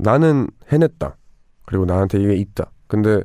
나는 0.00 0.46
해냈다. 0.72 1.16
그리고 1.66 1.84
나한테 1.84 2.20
이게 2.20 2.34
있다. 2.34 2.70
근데 2.86 3.22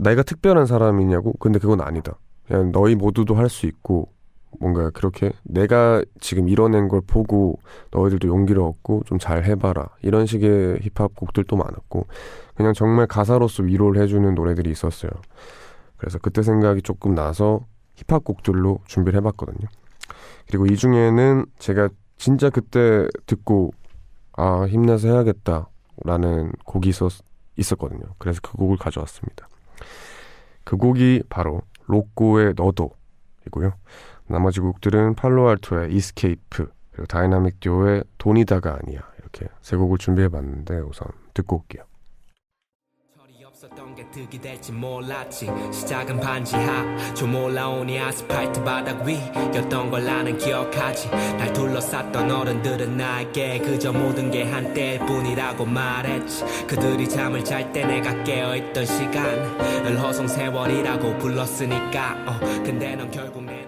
내가 0.00 0.22
특별한 0.22 0.66
사람이냐고? 0.66 1.32
근데 1.40 1.58
그건 1.58 1.80
아니다. 1.80 2.18
그냥 2.46 2.72
너희 2.72 2.94
모두도 2.94 3.34
할 3.34 3.48
수 3.48 3.66
있고 3.66 4.12
뭔가 4.60 4.90
그렇게 4.90 5.32
내가 5.44 6.02
지금 6.20 6.48
이뤄낸 6.48 6.88
걸 6.88 7.02
보고 7.02 7.58
너희들도 7.90 8.28
용기를 8.28 8.62
얻고 8.62 9.02
좀 9.04 9.18
잘 9.18 9.44
해봐라 9.44 9.88
이런 10.02 10.24
식의 10.24 10.80
힙합 10.82 11.14
곡들도 11.14 11.54
많았고 11.54 12.06
그냥 12.54 12.72
정말 12.72 13.06
가사로서 13.06 13.62
위로를 13.62 14.00
해주는 14.02 14.34
노래들이 14.34 14.70
있었어요. 14.70 15.10
그래서 15.98 16.18
그때 16.18 16.42
생각이 16.42 16.80
조금 16.82 17.14
나서 17.14 17.66
힙합 17.96 18.24
곡들로 18.24 18.80
준비를 18.86 19.18
해봤거든요. 19.18 19.68
그리고 20.46 20.66
이 20.66 20.76
중에는 20.76 21.44
제가 21.58 21.90
진짜 22.16 22.48
그때 22.48 23.06
듣고 23.26 23.72
아 24.40 24.66
힘내서 24.68 25.08
해야겠다라는 25.08 26.52
곡이 26.64 26.90
있었, 26.90 27.10
있었거든요. 27.56 28.14
그래서 28.18 28.38
그 28.40 28.52
곡을 28.52 28.76
가져왔습니다. 28.76 29.48
그 30.62 30.76
곡이 30.76 31.24
바로 31.28 31.62
로꼬의 31.86 32.54
너도이고요. 32.56 33.72
나머지 34.28 34.60
곡들은 34.60 35.16
팔로알토의 35.16 35.92
Escape 35.92 36.70
그리고 36.92 37.06
다이나믹 37.06 37.58
듀오의 37.58 38.04
돈이 38.18 38.48
다가 38.48 38.78
아니야 38.80 39.00
이렇게 39.18 39.48
세 39.60 39.76
곡을 39.76 39.98
준비해봤는데 39.98 40.78
우선 40.80 41.08
듣고 41.34 41.56
올게요. 41.56 41.82
없었던 43.78 43.94
게 43.94 44.04
득이 44.10 44.40
될지 44.40 44.72
몰랐지. 44.72 45.48
시작은 45.72 46.20
반지하. 46.20 47.14
좀 47.14 47.34
올라오니 47.34 47.98
아스팔트 48.00 48.62
바닥 48.64 49.06
위였던 49.06 49.90
걸 49.90 50.04
나는 50.04 50.36
기억하지. 50.36 51.08
날 51.10 51.52
둘러쌌던 51.52 52.30
어른들은 52.30 52.96
나에게 52.96 53.60
그저 53.60 53.92
모든 53.92 54.30
게 54.30 54.42
한때일 54.42 54.98
뿐이라고 55.06 55.64
말했지. 55.64 56.44
그들이 56.66 57.08
잠을 57.08 57.44
잘 57.44 57.72
때 57.72 57.84
내가 57.84 58.24
깨어있던 58.24 58.84
시간을 58.84 60.00
허송 60.00 60.26
세월이라고 60.26 61.18
불렀으니까. 61.18 62.24
어 62.26 62.38
근데 62.64 62.96
넌 62.96 63.10
결국 63.10 63.44
내 63.44 63.67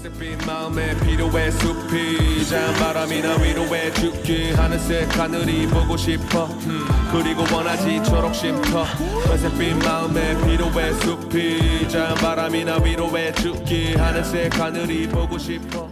회색빛 0.00 0.46
마음에 0.46 0.96
필요해 1.00 1.50
숲이. 1.50 2.46
자 2.46 2.72
바람이나 2.78 3.36
위로해 3.36 3.92
죽기 3.92 4.52
하늘색 4.52 5.18
하늘이 5.18 5.66
보고 5.66 5.94
싶어. 5.94 6.46
음, 6.46 6.86
그리고 7.12 7.42
원하지 7.54 8.02
초록 8.04 8.34
쉼터. 8.34 8.86
회색빛 9.28 9.76
마음에 9.84 10.34
필요해 10.46 10.94
숲이. 10.94 11.88
자 11.90 12.14
바람이나 12.14 12.78
위로해 12.78 13.30
죽기 13.34 13.94
하늘색 13.94 14.58
하늘이 14.58 15.06
보고 15.06 15.36
싶어 15.36 15.90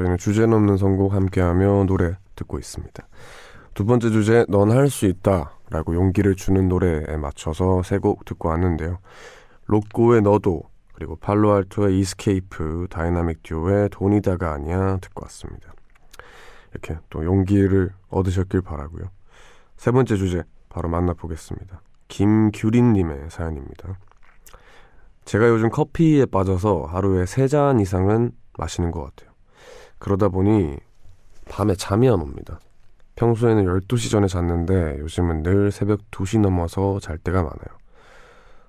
저희는 0.00 0.16
주제 0.16 0.46
넘는 0.46 0.76
선곡 0.78 1.12
함께하며 1.12 1.84
노래 1.84 2.16
듣고 2.36 2.58
있습니다. 2.58 3.06
두 3.74 3.84
번째 3.84 4.10
주제, 4.10 4.46
넌 4.48 4.70
할 4.70 4.88
수 4.88 5.06
있다 5.06 5.52
라고 5.70 5.94
용기를 5.94 6.36
주는 6.36 6.68
노래에 6.68 7.16
맞춰서 7.16 7.82
세 7.82 7.98
곡 7.98 8.24
듣고 8.24 8.48
왔는데요. 8.48 8.98
로꼬의 9.66 10.22
너도, 10.22 10.62
그리고 10.94 11.16
팔로알토의 11.16 11.98
Escape, 11.98 12.86
다이나믹 12.90 13.42
듀오의 13.42 13.90
돈이 13.90 14.21
다가 14.21 14.52
아니야 14.52 14.96
듣고 14.98 15.22
왔습니다. 15.24 15.72
이렇게 16.72 16.96
또 17.10 17.24
용기를 17.24 17.90
얻으셨길 18.08 18.62
바라고요. 18.62 19.04
세 19.76 19.90
번째 19.90 20.16
주제 20.16 20.42
바로 20.68 20.88
만나보겠습니다. 20.88 21.82
김규린님의 22.08 23.30
사연입니다. 23.30 23.98
제가 25.24 25.48
요즘 25.48 25.68
커피에 25.68 26.26
빠져서 26.26 26.84
하루에 26.86 27.26
세 27.26 27.46
잔 27.48 27.80
이상은 27.80 28.32
마시는 28.58 28.90
것 28.90 29.02
같아요. 29.04 29.29
그러다 30.00 30.28
보니 30.28 30.76
밤에 31.48 31.74
잠이 31.76 32.08
안 32.08 32.20
옵니다. 32.20 32.58
평소에는 33.16 33.64
12시 33.66 34.10
전에 34.10 34.26
잤는데 34.26 34.98
요즘은 34.98 35.42
늘 35.42 35.70
새벽 35.70 36.10
2시 36.10 36.40
넘어서 36.40 36.98
잘 37.00 37.18
때가 37.18 37.42
많아요. 37.42 37.78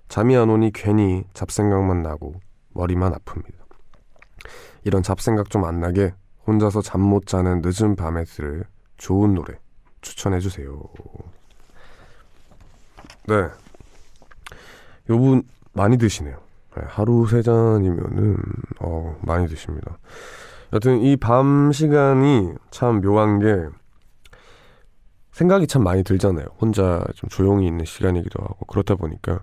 잠이 0.10 0.36
안 0.36 0.50
오니 0.50 0.72
괜히 0.74 1.24
잡생각만 1.34 2.04
나고 2.04 2.36
머리만 2.74 3.14
아픕니다. 3.14 3.54
이런 4.84 5.02
잡생각 5.04 5.50
좀 5.50 5.64
안 5.66 5.80
나게 5.80 6.14
혼자서 6.48 6.82
잠 6.82 7.02
못 7.02 7.26
자는 7.28 7.62
늦은 7.64 7.96
밤에 7.96 8.24
들을 8.26 8.66
좋은 8.98 9.34
노래 9.36 9.58
추천해 10.02 10.40
주세요. 10.40 10.82
네. 13.28 13.48
요분 15.10 15.44
많이 15.74 15.98
드시네요. 15.98 16.36
네, 16.76 16.84
하루 16.88 17.28
세 17.28 17.42
잔이면은 17.42 18.38
어, 18.80 19.18
많이 19.22 19.48
드십니다. 19.48 19.98
여튼 20.74 21.02
이 21.02 21.18
밤 21.18 21.72
시간이 21.72 22.54
참 22.72 23.02
묘한 23.02 23.40
게 23.40 23.68
생각이 25.32 25.68
참 25.68 25.84
많이 25.84 26.04
들잖아요. 26.04 26.46
혼자 26.60 27.04
좀 27.16 27.30
조용히 27.30 27.68
있는 27.68 27.86
시간이기도 27.86 28.42
하고 28.44 28.66
그렇다 28.66 28.96
보니까 28.96 29.42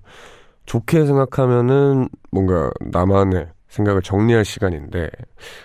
좋게 0.67 1.07
생각하면은 1.07 2.09
뭔가 2.31 2.71
나만의 2.81 3.49
생각을 3.69 4.03
정리할 4.03 4.45
시간인데 4.45 5.11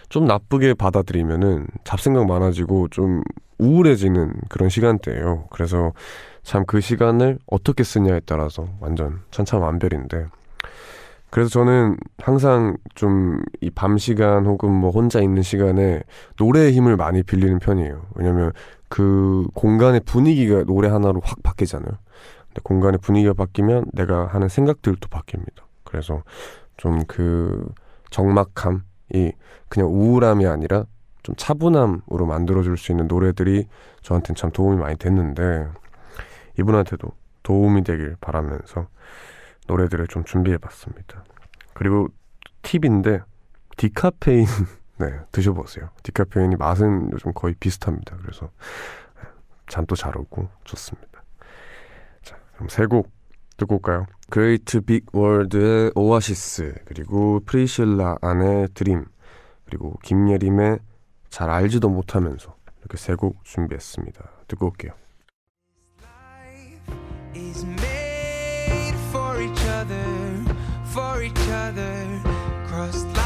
좀 0.10 0.26
나쁘게 0.26 0.74
받아들이면은 0.76 1.68
잡생각 1.84 2.26
많아지고 2.26 2.88
좀 2.90 3.22
우울해지는 3.60 4.34
그런 4.50 4.70
시간대예요. 4.70 5.48
그래서 5.52 5.92
참 6.44 6.66
그 6.66 6.82
시간을 6.82 7.40
어떻게 7.48 7.84
쓰냐에 7.84 8.20
따라서 8.26 8.68
완전 8.82 9.22
천차만별인데 9.32 10.26
그래서 11.34 11.50
저는 11.50 11.98
항상 12.20 12.78
좀 12.94 13.42
이 13.60 13.72
밤 13.72 13.98
시간 13.98 14.46
혹은 14.46 14.70
뭐 14.72 14.92
혼자 14.92 15.20
있는 15.20 15.42
시간에 15.42 16.04
노래의 16.38 16.74
힘을 16.74 16.96
많이 16.96 17.24
빌리는 17.24 17.58
편이에요. 17.58 18.06
왜냐면 18.14 18.52
그 18.88 19.48
공간의 19.56 20.02
분위기가 20.06 20.64
노래 20.64 20.90
하나로 20.90 21.22
확 21.24 21.42
바뀌잖아요. 21.42 21.90
근데 21.90 22.62
공간의 22.62 23.00
분위기가 23.00 23.34
바뀌면 23.34 23.86
내가 23.94 24.28
하는 24.28 24.48
생각들도 24.48 25.08
바뀝니다. 25.10 25.64
그래서 25.84 26.22
좀그 26.78 27.68
적막함이 28.12 29.32
그냥 29.70 29.90
우울함이 29.90 30.46
아니라 30.46 30.86
좀 31.24 31.34
차분함으로 31.36 32.28
만들어줄 32.28 32.78
수 32.78 32.92
있는 32.92 33.08
노래들이 33.08 33.66
저한테는 34.04 34.36
참 34.36 34.52
도움이 34.52 34.78
많이 34.78 34.98
됐는데 34.98 35.68
이분한테도 36.60 37.08
도움이 37.42 37.84
되길 37.86 38.18
바라면서 38.22 38.86
노래들을 39.68 40.08
좀 40.08 40.24
준비해봤습니다. 40.24 41.24
그리고 41.74 42.08
팁인데 42.62 43.22
디카페인 43.78 44.46
네 45.00 45.20
드셔보세요. 45.32 45.90
디카페인이 46.04 46.56
맛은 46.56 47.10
요즘 47.12 47.32
거의 47.34 47.56
비슷합니다. 47.60 48.18
그래서 48.22 48.50
잠도 49.68 49.96
잘 49.96 50.16
오고 50.18 50.50
좋습니다. 50.64 51.24
자 52.22 52.38
그럼 52.56 52.70
세곡 52.70 53.12
듣고 53.58 53.76
올까요? 53.76 54.06
Great 54.30 54.82
Big 54.82 55.06
World의 55.16 55.92
Oasis 55.96 56.76
그리고 56.86 57.40
Priscilla 57.46 58.18
Ahn의 58.22 58.70
Dream 58.74 59.06
그리고 59.66 59.98
김예림의 60.04 60.80
잘 61.30 61.50
알지도 61.50 61.90
못하면서 61.90 62.56
이렇게 62.80 62.98
세 62.98 63.16
곡 63.16 63.44
준비했습니다. 63.44 64.30
듣고 64.48 64.68
올게요. 64.68 64.94
For 70.86 71.22
each 71.22 71.50
other. 71.50 72.22
Crossed 72.68 73.23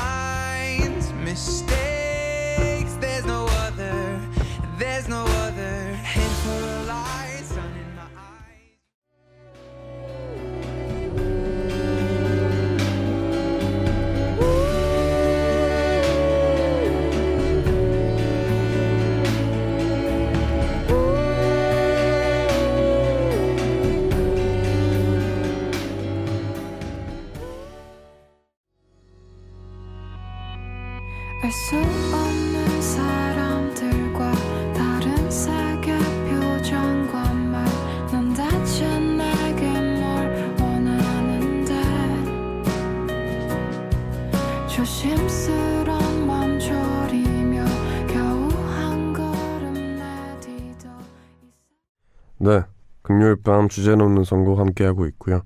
네. 52.48 52.64
금요일 53.02 53.36
밤 53.36 53.68
주제 53.68 53.94
넘는 53.94 54.24
선곡 54.24 54.58
함께하고 54.60 55.06
있고요. 55.08 55.42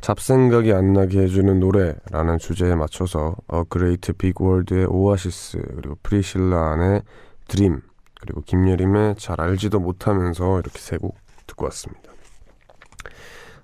잡생각이 0.00 0.72
안 0.72 0.92
나게 0.92 1.20
해주는 1.20 1.60
노래라는 1.60 2.38
주제에 2.38 2.74
맞춰서 2.74 3.36
어 3.46 3.62
Great 3.62 4.12
Big 4.12 4.34
World의 4.34 4.86
Oasis 4.86 5.62
그리고 5.76 5.96
Priscilla 6.02 6.72
Ahn의 6.72 7.02
Dream 7.46 7.80
그리고 8.20 8.40
김예림의 8.40 9.14
잘 9.16 9.40
알지도 9.40 9.78
못하면서 9.78 10.58
이렇게 10.58 10.80
세 10.80 10.96
곡 10.96 11.16
듣고 11.46 11.66
왔습니다. 11.66 12.10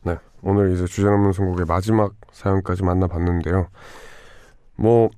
네, 0.03 0.17
오늘 0.43 0.73
이제 0.73 0.85
주제 0.87 1.09
넘는 1.09 1.33
선곡의 1.33 1.67
마지막 1.67 2.15
사연까지 2.31 2.85
만나봤는데요. 2.85 3.69
뭐 4.77 5.11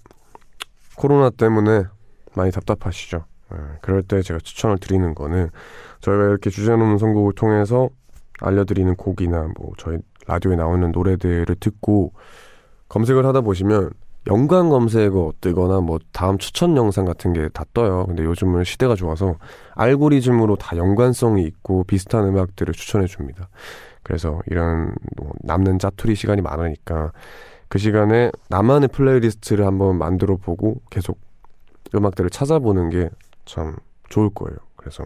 코로나 0.96 1.28
때문에 1.28 1.84
많이 2.34 2.50
답답하시죠? 2.52 3.24
네, 3.50 3.58
그럴 3.82 4.02
때 4.02 4.22
제가 4.22 4.40
추천을 4.40 4.78
드리는 4.78 5.14
거는 5.14 5.50
저희가 6.00 6.24
이렇게 6.24 6.50
주제 6.50 6.70
넘는 6.76 6.98
선곡을 6.98 7.34
통해서 7.34 7.88
알려드리는 8.40 8.94
곡이나 8.96 9.48
뭐 9.58 9.72
저희 9.78 9.98
라디오에 10.26 10.56
나오는 10.56 10.90
노래들을 10.92 11.54
듣고 11.60 12.12
검색을 12.88 13.26
하다 13.26 13.42
보시면 13.42 13.90
연관 14.28 14.68
검색어 14.68 15.32
뜨거나 15.40 15.80
뭐 15.80 15.98
다음 16.12 16.36
추천 16.38 16.76
영상 16.76 17.04
같은 17.04 17.32
게 17.32 17.48
다 17.50 17.64
떠요. 17.72 18.04
근데 18.06 18.22
요즘은 18.24 18.64
시대가 18.64 18.94
좋아서 18.94 19.36
알고리즘으로 19.74 20.56
다 20.56 20.76
연관성이 20.76 21.42
있고 21.44 21.84
비슷한 21.84 22.26
음악들을 22.26 22.74
추천해 22.74 23.06
줍니다. 23.06 23.48
그래서 24.02 24.40
이런 24.46 24.94
뭐 25.16 25.30
남는 25.40 25.78
짜투리 25.78 26.14
시간이 26.14 26.42
많으니까 26.42 27.12
그 27.68 27.78
시간에 27.78 28.30
나만의 28.50 28.88
playlist를 28.88 29.64
한번 29.66 29.96
만들어 29.98 30.36
보고 30.36 30.80
계속 30.90 31.18
음악들을 31.94 32.30
찾아보는 32.30 32.90
게 32.90 33.10
참 33.46 33.74
좋을 34.10 34.30
거예요. 34.30 34.56
그래서 34.80 35.04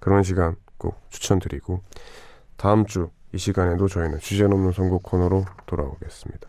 그런 0.00 0.22
시간 0.22 0.56
꼭 0.78 1.00
추천드리고 1.10 1.82
다음 2.56 2.86
주 2.86 3.10
이 3.32 3.38
시간에도 3.38 3.88
저희는 3.88 4.20
주제 4.20 4.46
넘는 4.46 4.72
선곡 4.72 5.02
코너로 5.02 5.44
돌아오겠습니다. 5.66 6.48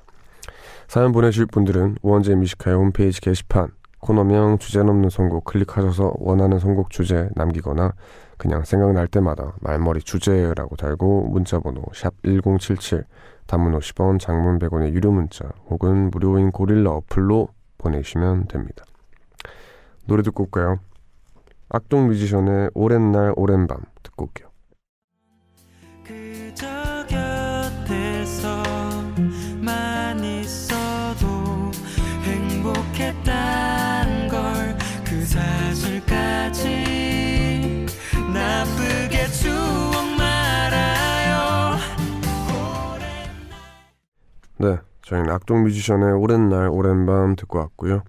사연 0.88 1.12
보내주실 1.12 1.48
분들은 1.48 1.98
우원재 2.02 2.36
Music 2.36 2.59
High 2.59 2.78
홈페이지 2.78 3.20
게시판 3.20 3.70
코너명 4.00 4.60
주제 4.60 4.82
넘는 4.82 5.10
선곡 5.10 5.44
클릭하셔서 5.44 6.14
원하는 6.18 6.58
선곡 6.58 6.90
주제 6.90 7.30
남기거나 7.36 7.94
그냥 8.38 8.64
생각날 8.64 9.08
때마다 9.08 9.54
말머리 9.60 10.02
주제라고 10.02 10.78
달고 10.78 11.28
문자번호 11.28 11.84
샵 11.94 12.14
1077 12.24 13.04
단문 13.46 13.78
50원 13.78 14.20
장문 14.20 14.58
100원의 14.60 14.94
유료 14.94 15.12
문자 15.12 15.52
혹은 15.70 16.10
무료인 16.12 16.52
고릴라 16.52 16.92
어플로 16.92 17.50
보내시면 17.78 18.48
됩니다. 18.48 18.86
노래 20.06 20.24
듣고 20.24 20.44
올까요? 20.44 20.80
악동 21.72 22.08
뮤지션의 22.08 22.72
오랜 22.74 23.12
날 23.12 23.32
오랜 23.36 23.68
밤 23.68 23.82
듣고 24.02 24.26
올게요. 24.26 24.50
네, 44.58 44.78
저희는 45.04 45.30
악동 45.30 45.64
뮤지션의 45.64 46.14
오랜 46.14 46.50
날 46.50 46.68
오랜 46.70 47.06
밤 47.06 47.36
듣고 47.36 47.60
왔고요. 47.60 48.02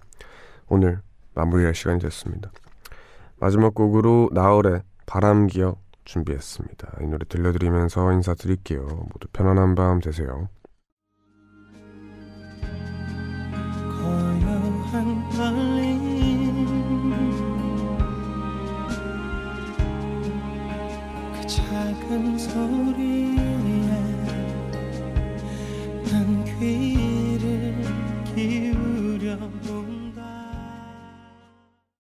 오늘 0.67 1.01
마무리할 1.35 1.75
시간이 1.75 1.99
됐습니다. 1.99 2.51
마지막 3.41 3.73
곡으로 3.73 4.29
나얼의 4.33 4.83
바람기억 5.07 5.81
준비했습니다. 6.05 6.97
이 7.01 7.07
노래 7.07 7.25
들려드리면서 7.27 8.11
인사드릴게요. 8.13 8.81
모두 8.85 9.27
편안한 9.33 9.75
밤 9.75 9.99
되세요. 9.99 10.47